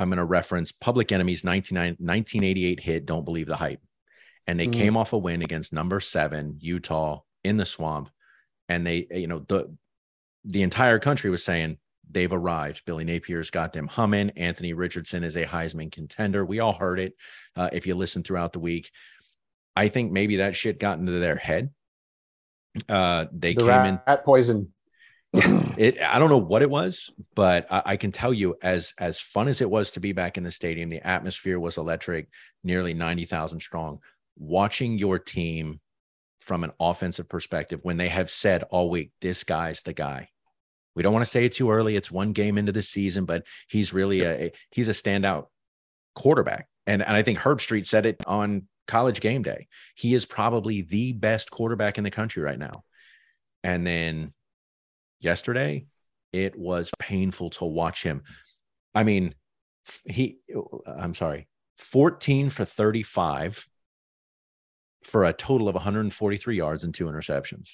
[0.00, 3.82] I'm going to reference Public Enemy's 19, 1988 hit, Don't Believe the Hype.
[4.46, 4.72] And they Mhm.
[4.72, 8.10] came off a win against number seven, Utah, in the swamp.
[8.68, 9.76] And they, you know, the
[10.42, 11.76] the entire country was saying
[12.10, 12.86] they've arrived.
[12.86, 14.30] Billy Napier's got them humming.
[14.30, 16.46] Anthony Richardson is a Heisman contender.
[16.46, 17.14] We all heard it
[17.56, 18.90] uh, if you listen throughout the week.
[19.76, 21.74] I think maybe that shit got into their head.
[22.88, 24.72] Uh, they the came in rat poison.
[25.78, 29.20] it i don't know what it was but I, I can tell you as as
[29.20, 32.28] fun as it was to be back in the stadium the atmosphere was electric
[32.62, 34.00] nearly 90000 strong.
[34.36, 35.80] Watching your team
[36.38, 40.28] from an offensive perspective when they have said all week this guy's the guy.
[40.94, 43.46] We don't want to say it too early it's one game into the season but
[43.68, 45.46] he's really a he's a standout
[46.14, 46.66] quarterback.
[46.86, 49.68] And, and i think Herbstreit said it on college game day.
[49.94, 52.84] He is probably the best quarterback in the country right now.
[53.62, 54.32] And then
[55.20, 55.86] yesterday,
[56.32, 58.22] it was painful to watch him.
[58.94, 59.34] I mean,
[60.04, 60.38] he,
[60.86, 63.66] I'm sorry, 14 for 35
[65.02, 67.70] for a total of 143 yards and two interceptions.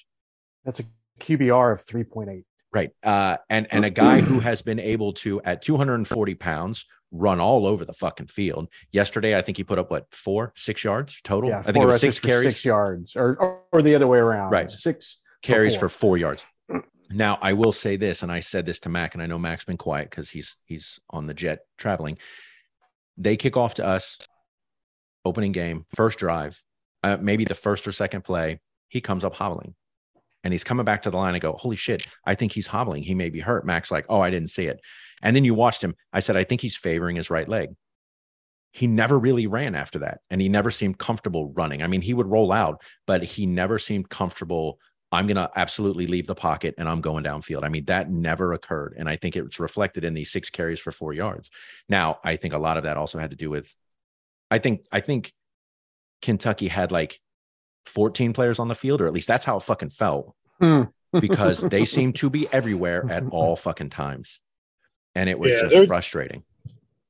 [0.63, 0.83] That's a
[1.19, 2.43] QBR of 3.8.
[2.71, 2.91] Right.
[3.03, 7.65] Uh, and, and a guy who has been able to, at 240 pounds, run all
[7.65, 8.67] over the fucking field.
[8.91, 11.49] Yesterday, I think he put up what, four, six yards total?
[11.49, 12.51] Yeah, I think it was six carries.
[12.51, 14.51] six yards, or, or or the other way around.
[14.51, 14.69] Right.
[14.69, 15.87] six carries four.
[15.87, 16.43] for four yards.
[17.09, 19.65] Now I will say this, and I said this to Mac, and I know Mac's
[19.65, 22.17] been quiet because he's he's on the jet traveling.
[23.17, 24.17] They kick off to us,
[25.23, 26.61] opening game, first drive,
[27.03, 28.59] uh, maybe the first or second play.
[28.89, 29.75] He comes up hobbling,
[30.43, 31.35] and he's coming back to the line.
[31.35, 32.05] I go, holy shit!
[32.25, 33.03] I think he's hobbling.
[33.03, 33.65] He may be hurt.
[33.65, 34.81] Mac's like, oh, I didn't see it.
[35.21, 35.95] And then you watched him.
[36.11, 37.69] I said, I think he's favoring his right leg.
[38.71, 41.81] He never really ran after that, and he never seemed comfortable running.
[41.81, 44.77] I mean, he would roll out, but he never seemed comfortable
[45.11, 47.63] I'm going to absolutely leave the pocket and I'm going downfield.
[47.63, 48.95] I mean, that never occurred.
[48.97, 51.49] And I think it's reflected in these six carries for four yards.
[51.87, 53.73] Now, I think a lot of that also had to do with,
[54.51, 55.31] I think, I think
[56.21, 57.19] Kentucky had like
[57.85, 60.83] 14 players on the field, or at least that's how it fucking felt Hmm.
[61.13, 64.41] because they seemed to be everywhere at all fucking times.
[65.15, 66.43] And it was Yeah, just frustrating.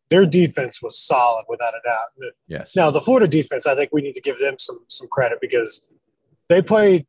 [0.10, 2.32] Their defense was solid without a doubt.
[2.48, 2.76] Yes.
[2.76, 5.90] Now the Florida defense, I think we need to give them some some credit because
[6.48, 7.06] they played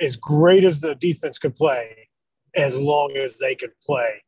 [0.00, 2.08] as great as the defense could play,
[2.54, 4.22] as long as they could play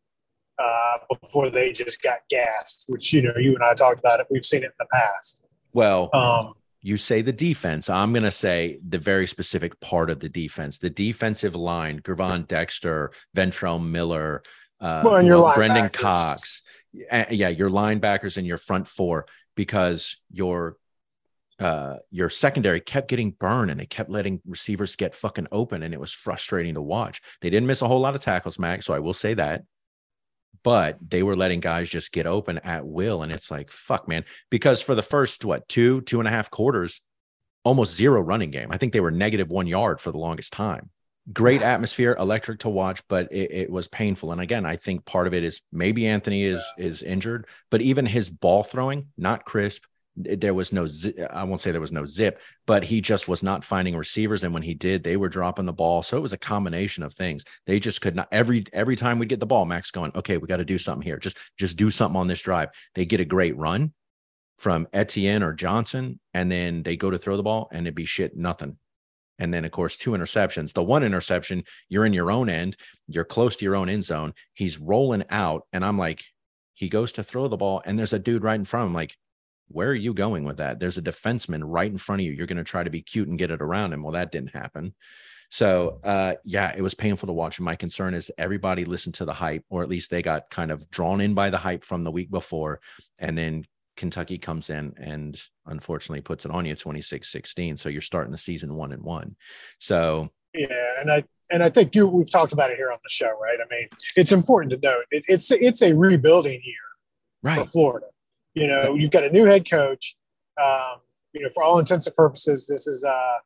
[0.59, 2.85] uh, before they just got gassed.
[2.89, 4.27] Which you know, you and I talked about it.
[4.31, 5.45] We've seen it in the past.
[5.73, 7.89] Well, Um, you say the defense.
[7.89, 10.79] I'm going to say the very specific part of the defense.
[10.79, 14.43] The defensive line, Gervon Dexter, Ventrell Miller,
[14.81, 15.55] uh, Well, and your else?
[15.57, 15.89] Brenton.
[15.89, 16.63] Cox.
[17.11, 20.77] Uh, yeah, your linebackers and your front four because your
[21.59, 25.95] uh your secondary kept getting burned and they kept letting receivers get fucking open and
[25.95, 27.21] it was frustrating to watch.
[27.41, 29.63] They didn't miss a whole lot of tackles, Max, so I will say that.
[30.63, 33.23] But they were letting guys just get open at will.
[33.23, 34.25] And it's like, fuck, man.
[34.51, 37.03] Because for the first, what, two, two and a half quarters,
[37.65, 38.71] almost zero running game.
[38.71, 40.91] I think they were negative one yard for the longest time.
[41.33, 44.33] Great atmosphere, electric to watch, but it, it was painful.
[44.33, 48.07] And again, I think part of it is maybe Anthony is is injured, but even
[48.07, 49.85] his ball throwing, not crisp.
[50.17, 50.87] There was no,
[51.31, 54.45] I won't say there was no zip, but he just was not finding receivers.
[54.45, 56.03] And when he did, they were dropping the ball.
[56.03, 57.45] So it was a combination of things.
[57.67, 58.29] They just could not.
[58.31, 61.05] Every every time we get the ball, Max going, okay, we got to do something
[61.05, 61.19] here.
[61.19, 62.69] Just just do something on this drive.
[62.95, 63.93] They get a great run
[64.59, 68.05] from Etienne or Johnson, and then they go to throw the ball, and it'd be
[68.05, 68.79] shit, nothing.
[69.41, 70.75] And then, of course, two interceptions.
[70.75, 72.77] The one interception, you're in your own end,
[73.09, 74.33] you're close to your own end zone.
[74.53, 76.23] He's rolling out, and I'm like,
[76.75, 78.95] he goes to throw the ball, and there's a dude right in front of him.
[78.95, 79.17] Like,
[79.69, 80.79] where are you going with that?
[80.79, 82.33] There's a defenseman right in front of you.
[82.33, 84.03] You're going to try to be cute and get it around him.
[84.03, 84.95] Well, that didn't happen.
[85.51, 87.61] So, uh, yeah, it was painful to watch.
[87.61, 90.91] My concern is everybody listened to the hype, or at least they got kind of
[90.91, 92.81] drawn in by the hype from the week before.
[93.19, 93.65] And then
[93.97, 97.77] Kentucky comes in and unfortunately puts it on you 26 16.
[97.77, 99.37] So you're starting the season one and one.
[99.79, 103.11] So, Yeah, and I and I think you we've talked about it here on the
[103.11, 103.59] show, right?
[103.61, 106.75] I mean, it's important to note it, it's it's a rebuilding year
[107.43, 107.69] for right.
[107.69, 108.07] Florida.
[108.55, 110.17] You know, you've got a new head coach.
[110.63, 111.01] Um,
[111.33, 113.39] you know, for all intents and purposes, this is uh,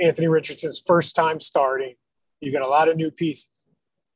[0.00, 1.94] Anthony Richardson's first time starting.
[2.40, 3.66] You've got a lot of new pieces.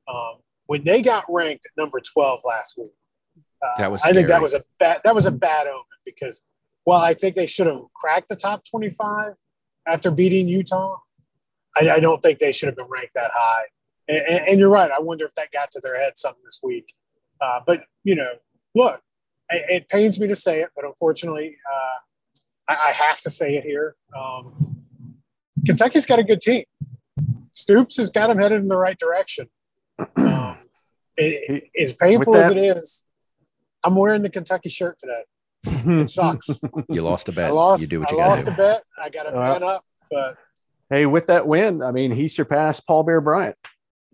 [0.08, 2.90] Um, when they got ranked at number twelve last week,
[3.62, 6.44] uh, That was I think that was a bad that was a bad omen because
[6.84, 9.34] while I think they should have cracked the top twenty-five
[9.86, 10.98] after beating Utah,
[11.76, 13.64] I, I don't think they should have been ranked that high.
[14.08, 14.90] And, and, and you're right.
[14.90, 16.94] I wonder if that got to their head something this week.
[17.40, 18.36] Uh, but you know,
[18.76, 19.00] look,
[19.50, 23.56] it, it pains me to say it, but unfortunately, uh, I, I have to say
[23.56, 23.96] it here.
[24.16, 24.82] Um,
[25.64, 26.64] Kentucky's got a good team.
[27.52, 29.48] Stoops has got them headed in the right direction.
[29.98, 30.58] Um,
[31.16, 33.04] it, it- as painful With as it is,
[33.82, 35.22] I'm wearing the Kentucky shirt today.
[36.00, 36.60] It sucks.
[36.88, 37.50] You lost a bet.
[37.50, 37.82] I lost.
[37.82, 38.82] you do what you got I lost to a bet.
[39.02, 40.36] I got to Well- man up, but
[40.90, 43.56] hey, with that win, I mean, he surpassed Paul Bear Bryant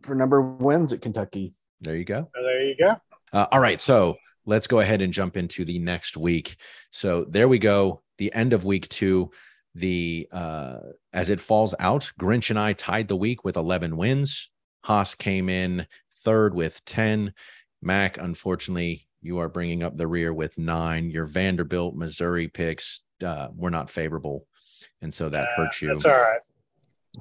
[0.03, 1.53] for number of wins at Kentucky.
[1.81, 2.29] There you go.
[2.35, 2.97] there you go.
[3.33, 3.81] Uh, all right.
[3.81, 6.57] So let's go ahead and jump into the next week.
[6.91, 8.03] So there we go.
[8.19, 9.31] The end of week two.
[9.75, 10.79] The uh,
[11.15, 14.51] as it falls out, Grinch and I tied the week with 11 wins.
[14.85, 17.33] Haas came in third with 10.
[17.81, 21.11] Mac, unfortunately, you are bringing up the rear with nine.
[21.11, 24.47] Your Vanderbilt, Missouri picks uh, were not favorable,
[25.01, 25.89] and so that Uh, hurts you.
[25.89, 26.43] That's all right.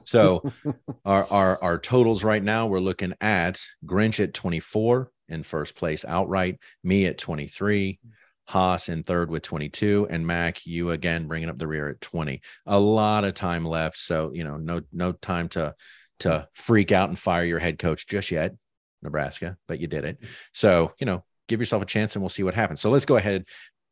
[0.03, 0.43] So
[1.05, 6.06] our, our our totals right now, we're looking at Grinch at 24 in first place
[6.06, 8.00] outright, me at 23,
[8.48, 12.41] Haas in third with 22, and Mac, you again bringing up the rear at 20.
[12.65, 15.74] A lot of time left, so you know, no no time to
[16.20, 18.54] to freak out and fire your head coach just yet,
[19.02, 20.20] Nebraska, but you did it.
[20.54, 22.82] So you know, give yourself a chance, and we'll see what happens.
[22.82, 23.46] So let's go ahead.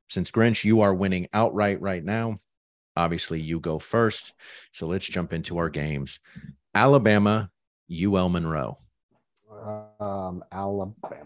[0.09, 2.39] Since Grinch, you are winning outright right now.
[2.95, 4.33] Obviously, you go first.
[4.73, 6.19] So let's jump into our games.
[6.73, 7.49] Alabama,
[7.89, 8.77] UL Monroe,
[9.99, 11.25] Um, Alabama.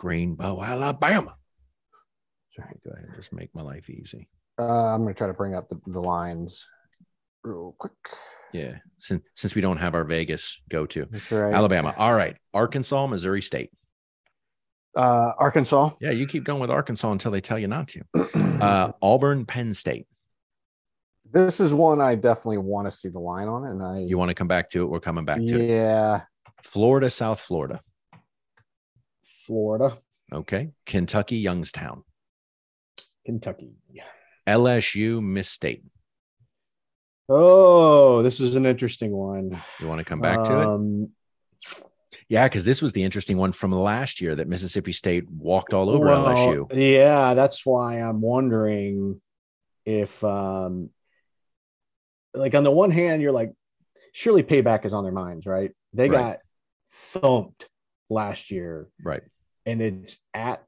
[0.00, 1.34] Greenbow, Alabama.
[2.54, 3.08] Sorry, go ahead.
[3.16, 4.28] Just make my life easy.
[4.58, 6.66] Uh, I'm going to try to bring up the, the lines
[7.44, 7.92] real quick.
[8.52, 8.76] Yeah.
[8.98, 11.52] Since since we don't have our Vegas go to That's right.
[11.52, 11.94] Alabama.
[11.98, 12.36] All right.
[12.54, 13.70] Arkansas, Missouri State.
[14.96, 15.90] Uh, Arkansas.
[16.00, 18.02] Yeah, you keep going with Arkansas until they tell you not to.
[18.62, 20.06] Uh, Auburn, Penn State.
[21.30, 24.30] this is one I definitely want to see the line on, and I You want
[24.30, 24.86] to come back to it?
[24.86, 25.68] We're coming back to it.
[25.68, 26.22] yeah,
[26.66, 27.80] Florida, South Florida.
[29.24, 29.98] Florida,
[30.32, 30.70] Okay.
[30.84, 32.02] Kentucky, Youngstown.
[33.24, 33.70] Kentucky.
[34.46, 35.82] LSU, Miss State.
[37.28, 39.60] Oh, this is an interesting one.
[39.80, 40.66] You want to come back to it?
[40.66, 41.10] Um,
[42.28, 45.90] Yeah, because this was the interesting one from last year that Mississippi State walked all
[45.90, 46.68] over well, LSU.
[46.72, 49.20] Yeah, that's why I'm wondering
[49.84, 50.90] if, um,
[52.34, 53.52] like, on the one hand, you're like,
[54.12, 55.70] surely payback is on their minds, right?
[55.92, 56.20] They Right.
[56.20, 56.38] got
[56.88, 57.68] thumped
[58.08, 59.22] last year, Right.
[59.64, 60.64] and it's at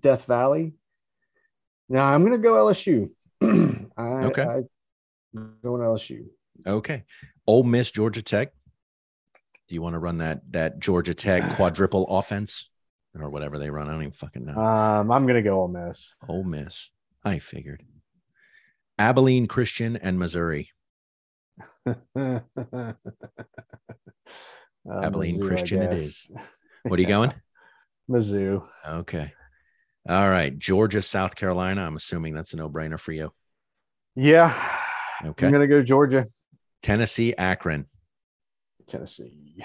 [0.00, 0.74] Death Valley.
[1.88, 3.08] Now I'm going to go LSU.
[3.96, 4.42] I, Okay.
[4.42, 4.62] I,
[5.62, 6.26] going LSU.
[6.66, 7.04] Okay.
[7.46, 8.52] Ole Miss, Georgia Tech.
[9.68, 12.68] Do you want to run that that Georgia Tech quadruple offense
[13.18, 13.88] or whatever they run?
[13.88, 14.56] I don't even fucking know.
[14.56, 16.12] Um, I'm gonna go Ole Miss.
[16.28, 16.88] Ole Miss.
[17.24, 17.82] I figured.
[18.98, 20.70] Abilene Christian and Missouri.
[24.88, 26.28] Uh, Abilene Mizzou, Christian it is.
[26.84, 27.32] What are you going?
[28.10, 28.64] Mizzou.
[28.88, 29.32] Okay.
[30.08, 30.56] All right.
[30.56, 31.82] Georgia, South Carolina.
[31.82, 33.32] I'm assuming that's a no brainer for you.
[34.14, 34.54] Yeah.
[35.24, 35.46] Okay.
[35.46, 36.24] I'm gonna go Georgia.
[36.82, 37.86] Tennessee, Akron.
[38.86, 39.64] Tennessee.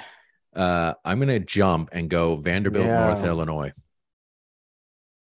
[0.56, 3.06] Uh, I'm going to jump and go Vanderbilt, Yeah.
[3.06, 3.72] North Illinois.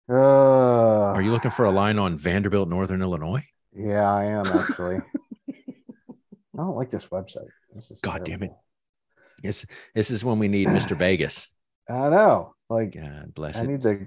[0.09, 3.45] Uh, Are you looking for a line on Vanderbilt, Northern Illinois?
[3.75, 4.97] Yeah, I am actually.
[5.49, 7.49] I don't like this website.
[7.75, 8.53] This is God damn it.
[9.43, 9.67] Yes.
[9.95, 10.97] This is when we need Mr.
[10.99, 11.49] Vegas.
[11.89, 12.55] I know.
[12.69, 13.69] Like God bless I it.
[13.69, 14.07] need to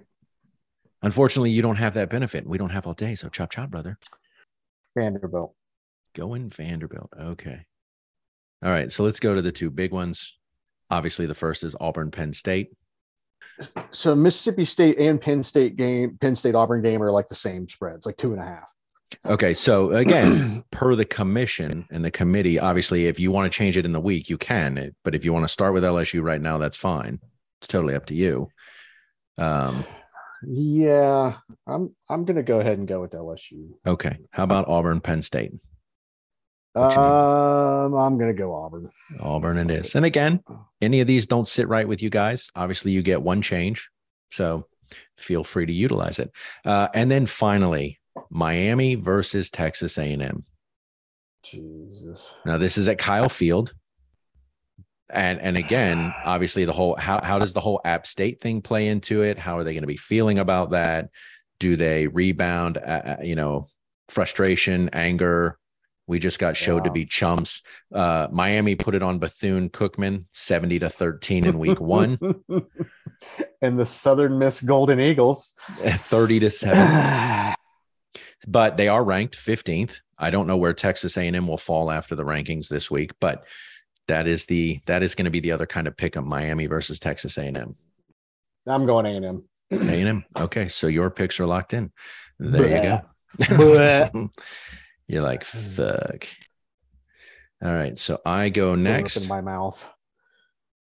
[1.03, 2.45] Unfortunately, you don't have that benefit.
[2.45, 3.15] We don't have all day.
[3.15, 3.97] So chop chop, brother.
[4.95, 5.55] Vanderbilt.
[6.13, 7.09] Going Vanderbilt.
[7.19, 7.65] Okay.
[8.63, 8.91] All right.
[8.91, 10.37] So let's go to the two big ones.
[10.91, 12.73] Obviously, the first is Auburn, Penn State.
[13.91, 17.67] So Mississippi State and Penn State game, Penn State Auburn game are like the same
[17.67, 18.69] spreads, like two and a half.
[19.25, 19.53] Okay.
[19.53, 23.85] So again, per the commission and the committee, obviously, if you want to change it
[23.85, 24.93] in the week, you can.
[25.03, 27.19] But if you want to start with LSU right now, that's fine.
[27.59, 28.49] It's totally up to you.
[29.37, 29.83] Um,
[30.43, 33.69] Yeah, I'm I'm gonna go ahead and go with LSU.
[33.85, 34.17] okay.
[34.31, 35.51] How about Auburn, Penn State?
[36.73, 37.07] What you mean?
[37.11, 38.89] Um, I'm gonna go Auburn.
[39.21, 39.93] Auburn it is.
[39.93, 40.41] And again,
[40.81, 42.49] any of these don't sit right with you guys.
[42.55, 43.89] Obviously, you get one change.
[44.31, 44.65] So
[45.17, 46.31] feel free to utilize it.
[46.65, 50.43] Uh, and then finally, Miami versus Texas A&M.
[51.43, 52.33] Jesus.
[52.45, 53.73] Now, this is at Kyle Field.
[55.13, 58.87] And and again, obviously, the whole how how does the whole App State thing play
[58.87, 59.37] into it?
[59.37, 61.09] How are they going to be feeling about that?
[61.59, 62.77] Do they rebound?
[62.77, 63.67] Uh, uh, you know,
[64.07, 65.57] frustration, anger.
[66.07, 67.61] We just got showed to be chumps.
[67.93, 72.17] Uh, Miami put it on Bethune Cookman, seventy to thirteen in Week One,
[73.61, 75.53] and the Southern Miss Golden Eagles.
[75.59, 77.53] thirty to seven.
[78.47, 79.99] But they are ranked fifteenth.
[80.17, 83.11] I don't know where Texas A and M will fall after the rankings this week,
[83.19, 83.45] but
[84.07, 86.65] that is the that is going to be the other kind of pick 'em, Miami
[86.67, 87.75] versus Texas A and M.
[88.67, 89.43] I'm going A and M.
[89.71, 90.25] A and M.
[90.37, 91.91] Okay, so your picks are locked in.
[92.39, 93.01] There you
[93.47, 94.29] go.
[95.07, 96.27] You're like fuck.
[97.63, 99.87] All right, so I go in next my mouth.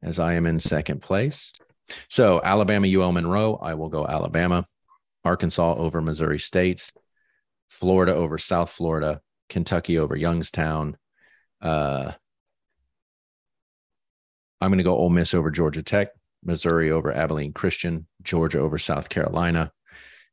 [0.04, 1.54] as I am in second place.
[2.10, 3.56] So Alabama, UL Monroe.
[3.56, 4.68] I will go Alabama.
[5.24, 6.92] Arkansas over Missouri State.
[7.70, 9.22] Florida over South Florida.
[9.50, 10.98] Kentucky over Youngstown.
[11.62, 12.12] Uh,
[14.62, 16.10] I'm going to go Ole Miss over Georgia Tech.
[16.44, 18.08] Missouri over Abilene Christian.
[18.24, 19.72] Georgia over South Carolina.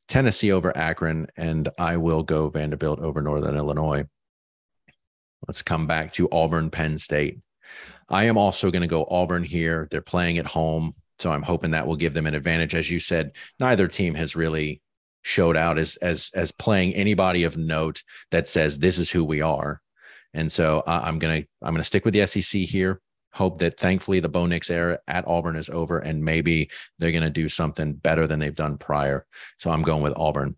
[0.08, 4.04] Tennessee over Akron, and I will go Vanderbilt over Northern Illinois.
[5.46, 7.38] Let's come back to Auburn, Penn State.
[8.08, 9.88] I am also going to go Auburn here.
[9.90, 12.74] They're playing at home, so I'm hoping that will give them an advantage.
[12.74, 14.82] As you said, neither team has really
[15.22, 19.40] showed out as as as playing anybody of note that says this is who we
[19.40, 19.80] are.
[20.34, 23.00] And so I'm gonna I'm gonna stick with the SEC here.
[23.34, 27.30] Hope that thankfully the Bo Nix era at Auburn is over, and maybe they're gonna
[27.30, 29.26] do something better than they've done prior.
[29.58, 30.56] So I'm going with Auburn,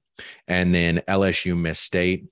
[0.48, 2.26] and then LSU Miss State.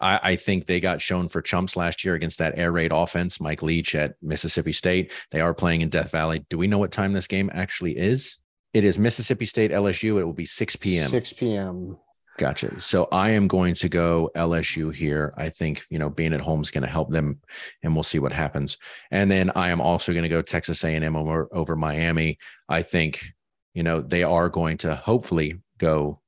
[0.00, 3.40] I, I think they got shown for chumps last year against that air raid offense.
[3.40, 5.12] Mike Leach at Mississippi State.
[5.32, 6.46] They are playing in Death Valley.
[6.50, 8.38] Do we know what time this game actually is?
[8.74, 10.20] It is Mississippi State LSU.
[10.20, 11.08] It will be 6 p.m.
[11.08, 11.96] 6 p.m.
[12.38, 12.78] Gotcha.
[12.78, 15.34] So I am going to go LSU here.
[15.36, 17.40] I think, you know, being at home is going to help them
[17.82, 18.78] and we'll see what happens.
[19.10, 22.38] And then I am also going to go Texas A&M over, over Miami.
[22.68, 23.26] I think,
[23.74, 26.20] you know, they are going to hopefully go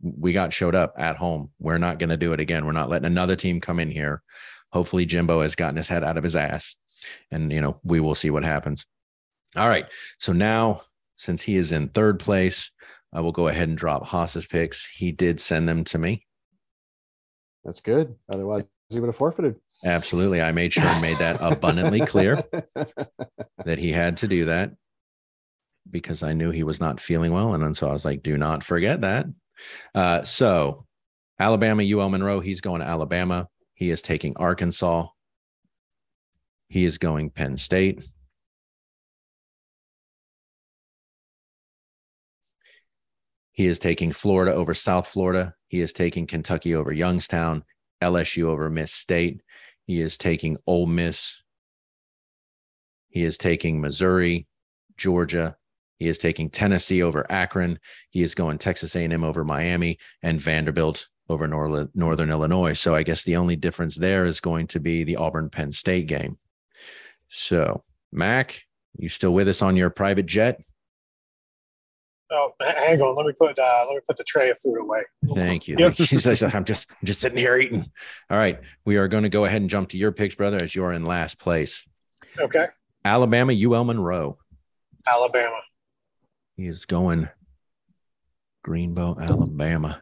[0.00, 1.50] we got showed up at home.
[1.60, 2.66] We're not going to do it again.
[2.66, 4.22] We're not letting another team come in here.
[4.72, 6.74] Hopefully Jimbo has gotten his head out of his ass
[7.30, 8.86] and you know, we will see what happens.
[9.54, 9.86] All right.
[10.18, 10.82] So now
[11.22, 12.72] since he is in third place,
[13.12, 14.84] I will go ahead and drop Haas's picks.
[14.84, 16.26] He did send them to me.
[17.64, 18.16] That's good.
[18.28, 19.54] Otherwise, he would have forfeited.
[19.84, 20.42] Absolutely.
[20.42, 22.42] I made sure and made that abundantly clear
[23.64, 24.72] that he had to do that
[25.88, 27.54] because I knew he was not feeling well.
[27.54, 29.26] And so I was like, do not forget that.
[29.94, 30.86] Uh, so
[31.38, 33.48] Alabama, UL Monroe, he's going to Alabama.
[33.74, 35.06] He is taking Arkansas.
[36.68, 38.02] He is going Penn State.
[43.52, 45.54] He is taking Florida over South Florida.
[45.68, 47.64] He is taking Kentucky over Youngstown,
[48.02, 49.42] LSU over Miss State.
[49.84, 51.42] He is taking Ole Miss.
[53.10, 54.46] He is taking Missouri,
[54.96, 55.56] Georgia.
[55.98, 57.78] He is taking Tennessee over Akron.
[58.10, 62.72] He is going Texas A&M over Miami and Vanderbilt over Northern Illinois.
[62.72, 66.06] So I guess the only difference there is going to be the Auburn Penn State
[66.06, 66.38] game.
[67.28, 68.62] So, Mac,
[68.98, 70.60] you still with us on your private jet?
[72.32, 73.14] Oh, hang on.
[73.14, 75.02] Let me put uh, let me put the tray of food away.
[75.34, 75.76] Thank you.
[75.78, 75.94] Yep.
[75.96, 77.90] He says, I'm just I'm just sitting here eating.
[78.30, 78.58] All right.
[78.84, 80.92] We are going to go ahead and jump to your picks, brother, as you are
[80.92, 81.86] in last place.
[82.38, 82.66] Okay,
[83.04, 84.38] Alabama, UL Monroe.
[85.06, 85.58] Alabama.
[86.56, 87.28] He is going
[88.66, 90.00] Greenbow, Alabama.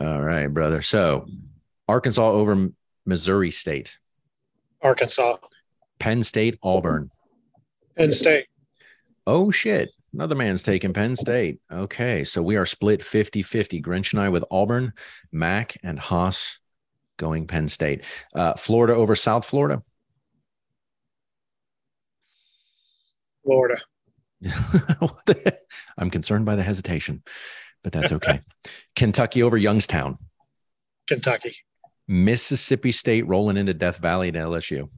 [0.00, 0.82] All right, brother.
[0.82, 1.26] So
[1.88, 2.68] Arkansas over
[3.06, 3.98] Missouri State,
[4.82, 5.36] Arkansas.
[5.98, 7.10] Penn State, Auburn.
[7.96, 8.46] Penn State.
[9.26, 9.92] Oh, shit.
[10.12, 11.58] Another man's taking Penn State.
[11.70, 12.22] Okay.
[12.24, 13.82] So we are split 50 50.
[13.82, 14.92] Grinch and I with Auburn,
[15.32, 16.58] Mac, and Haas
[17.16, 18.04] going Penn State.
[18.34, 19.82] Uh, Florida over South Florida.
[23.44, 23.80] Florida.
[24.98, 25.54] What the heck?
[25.96, 27.22] I'm concerned by the hesitation,
[27.82, 28.42] but that's okay.
[28.96, 30.18] Kentucky over Youngstown.
[31.08, 31.52] Kentucky.
[32.06, 34.88] Mississippi State rolling into Death Valley to LSU.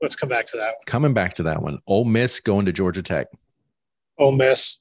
[0.00, 0.84] Let's come back to that one.
[0.86, 1.78] Coming back to that one.
[1.86, 3.28] Ole Miss going to Georgia Tech.
[4.18, 4.78] Ole Miss.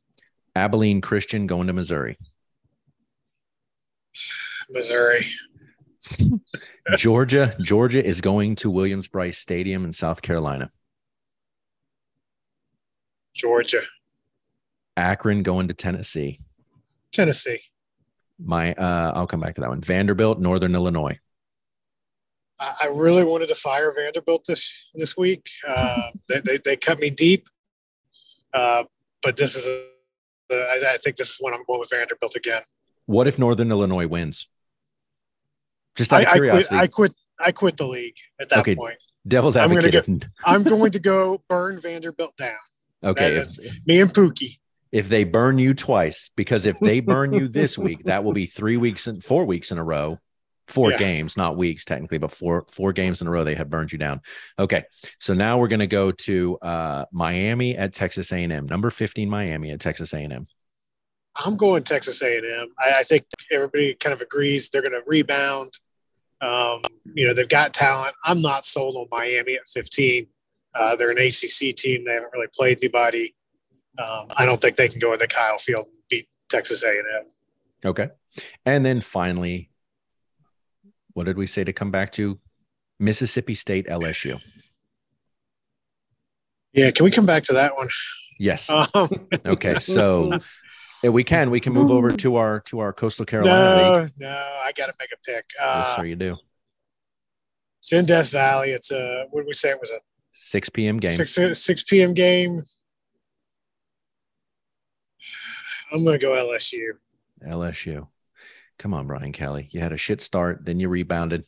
[0.55, 2.17] Abilene Christian going to Missouri.
[4.69, 5.25] Missouri.
[6.97, 10.71] Georgia, Georgia is going to Williams Brice Stadium in South Carolina.
[13.35, 13.81] Georgia.
[14.97, 16.39] Akron going to Tennessee.
[17.11, 17.61] Tennessee.
[18.37, 19.81] My uh I'll come back to that one.
[19.81, 21.19] Vanderbilt, Northern Illinois.
[22.59, 25.49] I, I really wanted to fire Vanderbilt this this week.
[25.67, 27.47] Uh, they, they they cut me deep,
[28.53, 28.83] uh,
[29.21, 32.61] but this is a, I, I think this is when I'm going with Vanderbilt again.
[33.05, 34.47] What if Northern Illinois wins?
[35.95, 36.37] Just out I, of I quit.
[36.43, 36.75] curiosity.
[36.77, 37.11] I quit.
[37.39, 38.75] I quit the league at that Okay.
[38.75, 38.97] point.
[39.27, 40.25] Devil's I'm gonna advocate.
[40.45, 42.53] I'm going to go burn Vanderbilt down.
[43.03, 43.35] okay.
[43.35, 44.59] That If, Me and Pookie.
[44.91, 48.45] if they burn you twice, because if they burn you this week, that will be
[48.45, 50.17] three weeks and four weeks in a row,
[50.69, 50.97] four Yeah.
[50.97, 53.97] games, not weeks technically, but four four games in a row they have burned you
[53.97, 54.21] down.
[54.57, 54.83] Okay,
[55.19, 59.71] so now we're going to go to uh, Miami at Texas A&M, number fifteen Miami
[59.71, 60.47] at Texas A&M.
[61.35, 62.67] I'm going Texas A&M.
[62.77, 65.71] I, I think everybody kind of agrees they're going to rebound.
[66.41, 68.15] Um, you know, they've got talent.
[68.23, 70.27] I'm not sold on Miami at 15.
[70.75, 72.03] Uh, they're an ACC team.
[72.05, 73.35] They haven't really played anybody.
[73.97, 77.03] Um, I don't think they can go into Kyle Field and beat Texas A&M.
[77.85, 78.09] Okay,
[78.65, 79.68] and then finally,
[81.19, 82.39] what did we say to come back to?
[82.97, 84.39] Mississippi State LSU.
[86.71, 87.89] Yeah, can we come back to that one?
[88.39, 88.71] Yes.
[88.93, 89.09] Um,
[89.45, 90.39] Okay, so
[91.03, 94.11] yeah, we can we can move over to our to our Coastal Carolina league.
[94.17, 95.43] no, no, I got to make a pick.
[95.59, 96.37] Yes, Uh, sir, you do.
[97.81, 98.69] it's in Death Valley.
[98.71, 99.71] It's a what did we say?
[99.71, 99.99] It was a
[100.31, 100.99] 6 p.m.
[100.99, 101.11] game.
[101.11, 102.13] six six p.m.
[102.13, 102.61] game.
[105.91, 106.91] I'm going to go LSU.
[107.45, 108.07] LSU.
[108.79, 109.67] Come on, Brian Kelly.
[109.71, 111.43] You had a shit start, then you rebounded.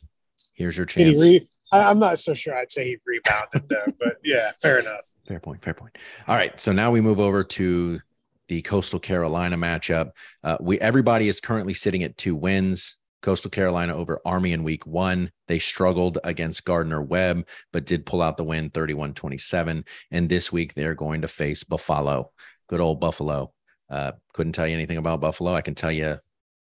[0.54, 1.18] Here's your chance.
[1.18, 2.54] re- I, I'm not so sure.
[2.54, 5.06] I'd say he rebounded though, but yeah, fair enough.
[5.26, 5.64] fair point.
[5.64, 5.96] Fair point.
[6.28, 6.58] All right.
[6.60, 8.00] So now we move over to
[8.48, 10.10] the Coastal Carolina matchup.
[10.44, 12.96] Uh, we everybody is currently sitting at two wins.
[13.22, 15.30] Coastal Carolina over Army in week one.
[15.46, 19.84] They struggled against Gardner Webb, but did pull out the win 31 27.
[20.10, 22.32] And this week they're going to face Buffalo.
[22.68, 23.52] Good old Buffalo.
[23.88, 25.54] Uh, couldn't tell you anything about Buffalo.
[25.54, 26.18] I can tell you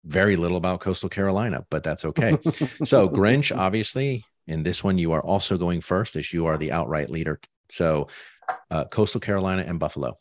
[0.05, 2.33] very little about Coastal Carolina, but that's okay.
[2.85, 6.73] so, Grinch, obviously, in this one, you are also going first as you are the
[6.73, 7.41] outright leader.
[7.71, 8.09] So,
[8.71, 10.19] uh, Coastal Carolina and Buffalo.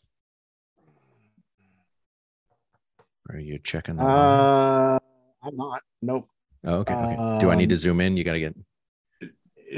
[3.30, 4.04] Are you checking that?
[4.04, 4.98] Uh,
[5.42, 5.82] I'm not.
[6.00, 6.26] Nope.
[6.64, 6.94] oh, okay.
[6.94, 7.38] okay.
[7.40, 8.16] Do I need to um, zoom in?
[8.16, 8.54] You got to get.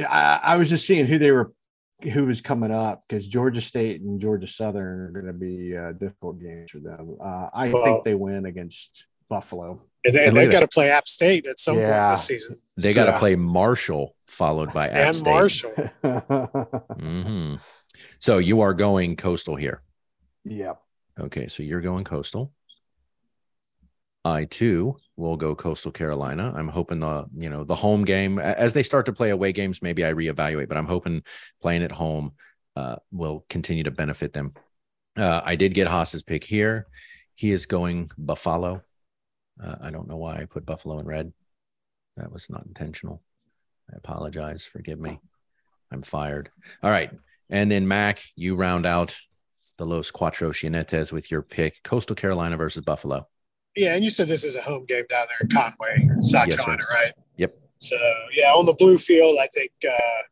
[0.08, 1.52] I, I was just seeing who they were,
[2.02, 5.92] who was coming up because Georgia State and Georgia Southern are going to be uh,
[5.92, 7.16] difficult games for them.
[7.20, 9.82] Uh, I Well- think they win against Buffalo.
[10.04, 12.06] And they, have got to play App State at some Yeah.
[12.08, 12.56] point this season.
[12.76, 15.30] They So- got to play Marshall, followed by App and State.
[15.30, 15.70] Marshall.
[16.98, 17.54] hmm
[18.18, 19.82] So you are going Coastal here.
[20.44, 20.74] yeah.
[21.18, 22.50] Okay, so you're going Coastal.
[24.24, 26.52] I too will go Coastal Carolina.
[26.54, 29.82] I'm hoping the you know the home game as they start to play away games,
[29.82, 31.22] maybe I reevaluate, but I'm hoping
[31.60, 32.32] playing at home
[32.76, 34.54] uh, will continue to benefit them.
[35.16, 36.86] Uh, I did get Haas's pick here.
[37.34, 38.82] He is going Buffalo.
[39.62, 41.32] Uh, I don't know why I put Buffalo in red.
[42.16, 43.22] That was not intentional.
[43.92, 44.64] I apologize.
[44.64, 45.20] Forgive me.
[45.92, 46.50] I'm fired.
[46.82, 47.10] All right.
[47.48, 49.16] And then Mac, you round out
[49.76, 53.26] the Los Cuatro Jinetes with your pick Coastal Carolina versus Buffalo.
[53.76, 56.56] Yeah, and you said this is a home game down there in Conway, South Yes,
[56.58, 56.64] sir.
[56.64, 57.12] Carolina, right?
[57.36, 57.50] Yep.
[57.78, 57.96] So
[58.36, 60.22] yeah, on the blue field, I think uh,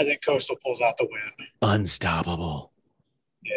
[0.00, 1.48] I think Coastal pulls out the win.
[1.62, 2.72] Unstoppable.
[3.44, 3.52] Yeah.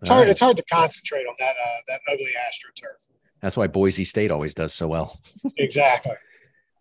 [0.00, 0.30] It's All hard, right.
[0.32, 3.10] it's hard to concentrate on that uh, that ugly AstroTurf.
[3.42, 5.14] That's why Boise State always does so well.
[5.58, 6.12] Exactly.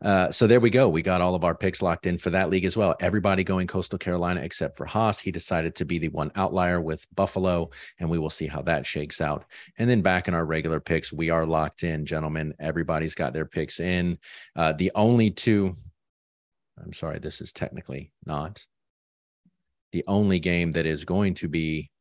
[0.01, 0.89] Uh, so there we go.
[0.89, 2.95] We got all of our picks locked in for that league as well.
[2.99, 5.19] Everybody going Coastal Carolina except for Haas.
[5.19, 8.85] He decided to be the one outlier with Buffalo, and we will see how that
[8.85, 9.45] shakes out.
[9.77, 12.55] And then back in our regular picks, we are locked in, gentlemen.
[12.59, 14.17] Everybody's got their picks in.
[14.55, 15.75] Uh, the only two,
[16.83, 18.65] I'm sorry, this is technically not.
[19.91, 21.91] The only game that is going to be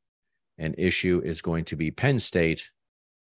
[0.57, 2.71] an issue is going to be Penn State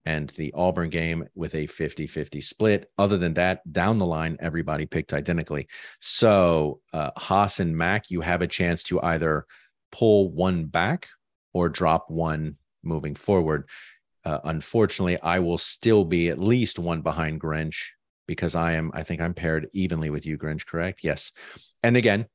[0.07, 2.89] and the Auburn game with a 50 50 split.
[2.97, 5.67] Other than that, down the line, everybody picked identically.
[5.99, 9.45] So, uh, Haas and Mac, you have a chance to either
[9.91, 11.09] pull one back
[11.53, 13.67] or drop one moving forward.
[14.23, 17.87] Uh, unfortunately, I will still be at least one behind Grinch
[18.29, 21.01] because I am, I think I'm paired evenly with you, Grinch, correct?
[21.03, 21.33] Yes.
[21.83, 22.27] And again,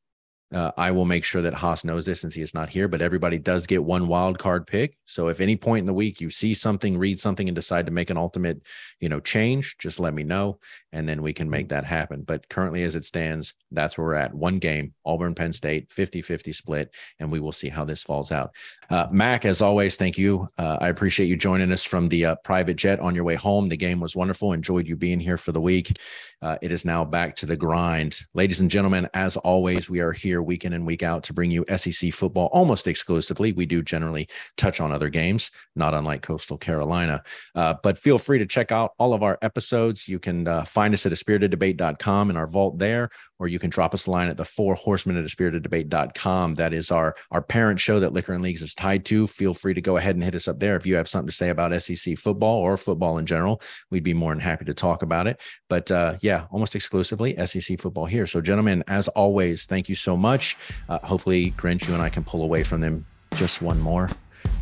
[0.52, 3.00] uh, I will make sure that Haas knows this since he is not here, but
[3.00, 4.96] everybody does get one wild card pick.
[5.06, 7.92] So if any point in the week you see something, read something, and decide to
[7.92, 8.60] make an ultimate,
[9.00, 10.58] you know, change, just let me know,
[10.92, 12.22] and then we can make that happen.
[12.22, 14.34] But currently, as it stands, that's where we're at.
[14.34, 18.54] One game, Auburn, Penn State, 50-50 split, and we will see how this falls out.
[18.92, 20.46] Uh, Mac, as always, thank you.
[20.58, 23.70] Uh, I appreciate you joining us from the uh, private jet on your way home.
[23.70, 24.52] The game was wonderful.
[24.52, 25.96] Enjoyed you being here for the week.
[26.42, 28.20] Uh, it is now back to the grind.
[28.34, 31.50] Ladies and gentlemen, as always, we are here week in and week out to bring
[31.50, 33.52] you SEC football almost exclusively.
[33.52, 34.28] We do generally
[34.58, 37.22] touch on other games, not unlike Coastal Carolina.
[37.54, 40.06] Uh, but feel free to check out all of our episodes.
[40.06, 43.94] You can uh, find us at aspiriteddebate.com in our vault there, or you can drop
[43.94, 46.56] us a line at the four horsemen at aspiriteddebate.com.
[46.56, 49.28] That is our, our parent show that Liquor and Leagues is tied to.
[49.28, 51.34] Feel free to go ahead and hit us up there if you have something to
[51.34, 53.62] say about SEC football or football in general.
[53.90, 55.40] We'd be more than happy to talk about it.
[55.68, 58.26] But uh, yeah, almost exclusively SEC football here.
[58.26, 60.56] So, gentlemen, as always, thank you so much.
[60.88, 63.06] Uh, hopefully, Grinch, you and I can pull away from them
[63.36, 64.08] just one more,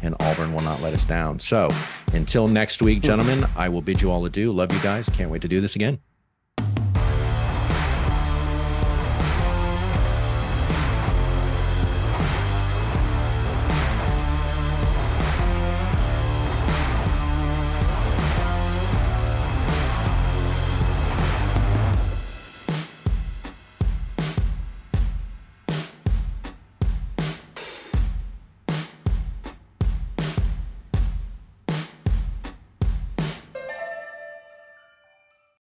[0.02, 1.38] and Auburn will not let us down.
[1.38, 1.70] So,
[2.12, 4.52] until next week, gentlemen, I will bid you all adieu.
[4.52, 5.08] Love you guys.
[5.08, 5.98] Can't wait to do this again.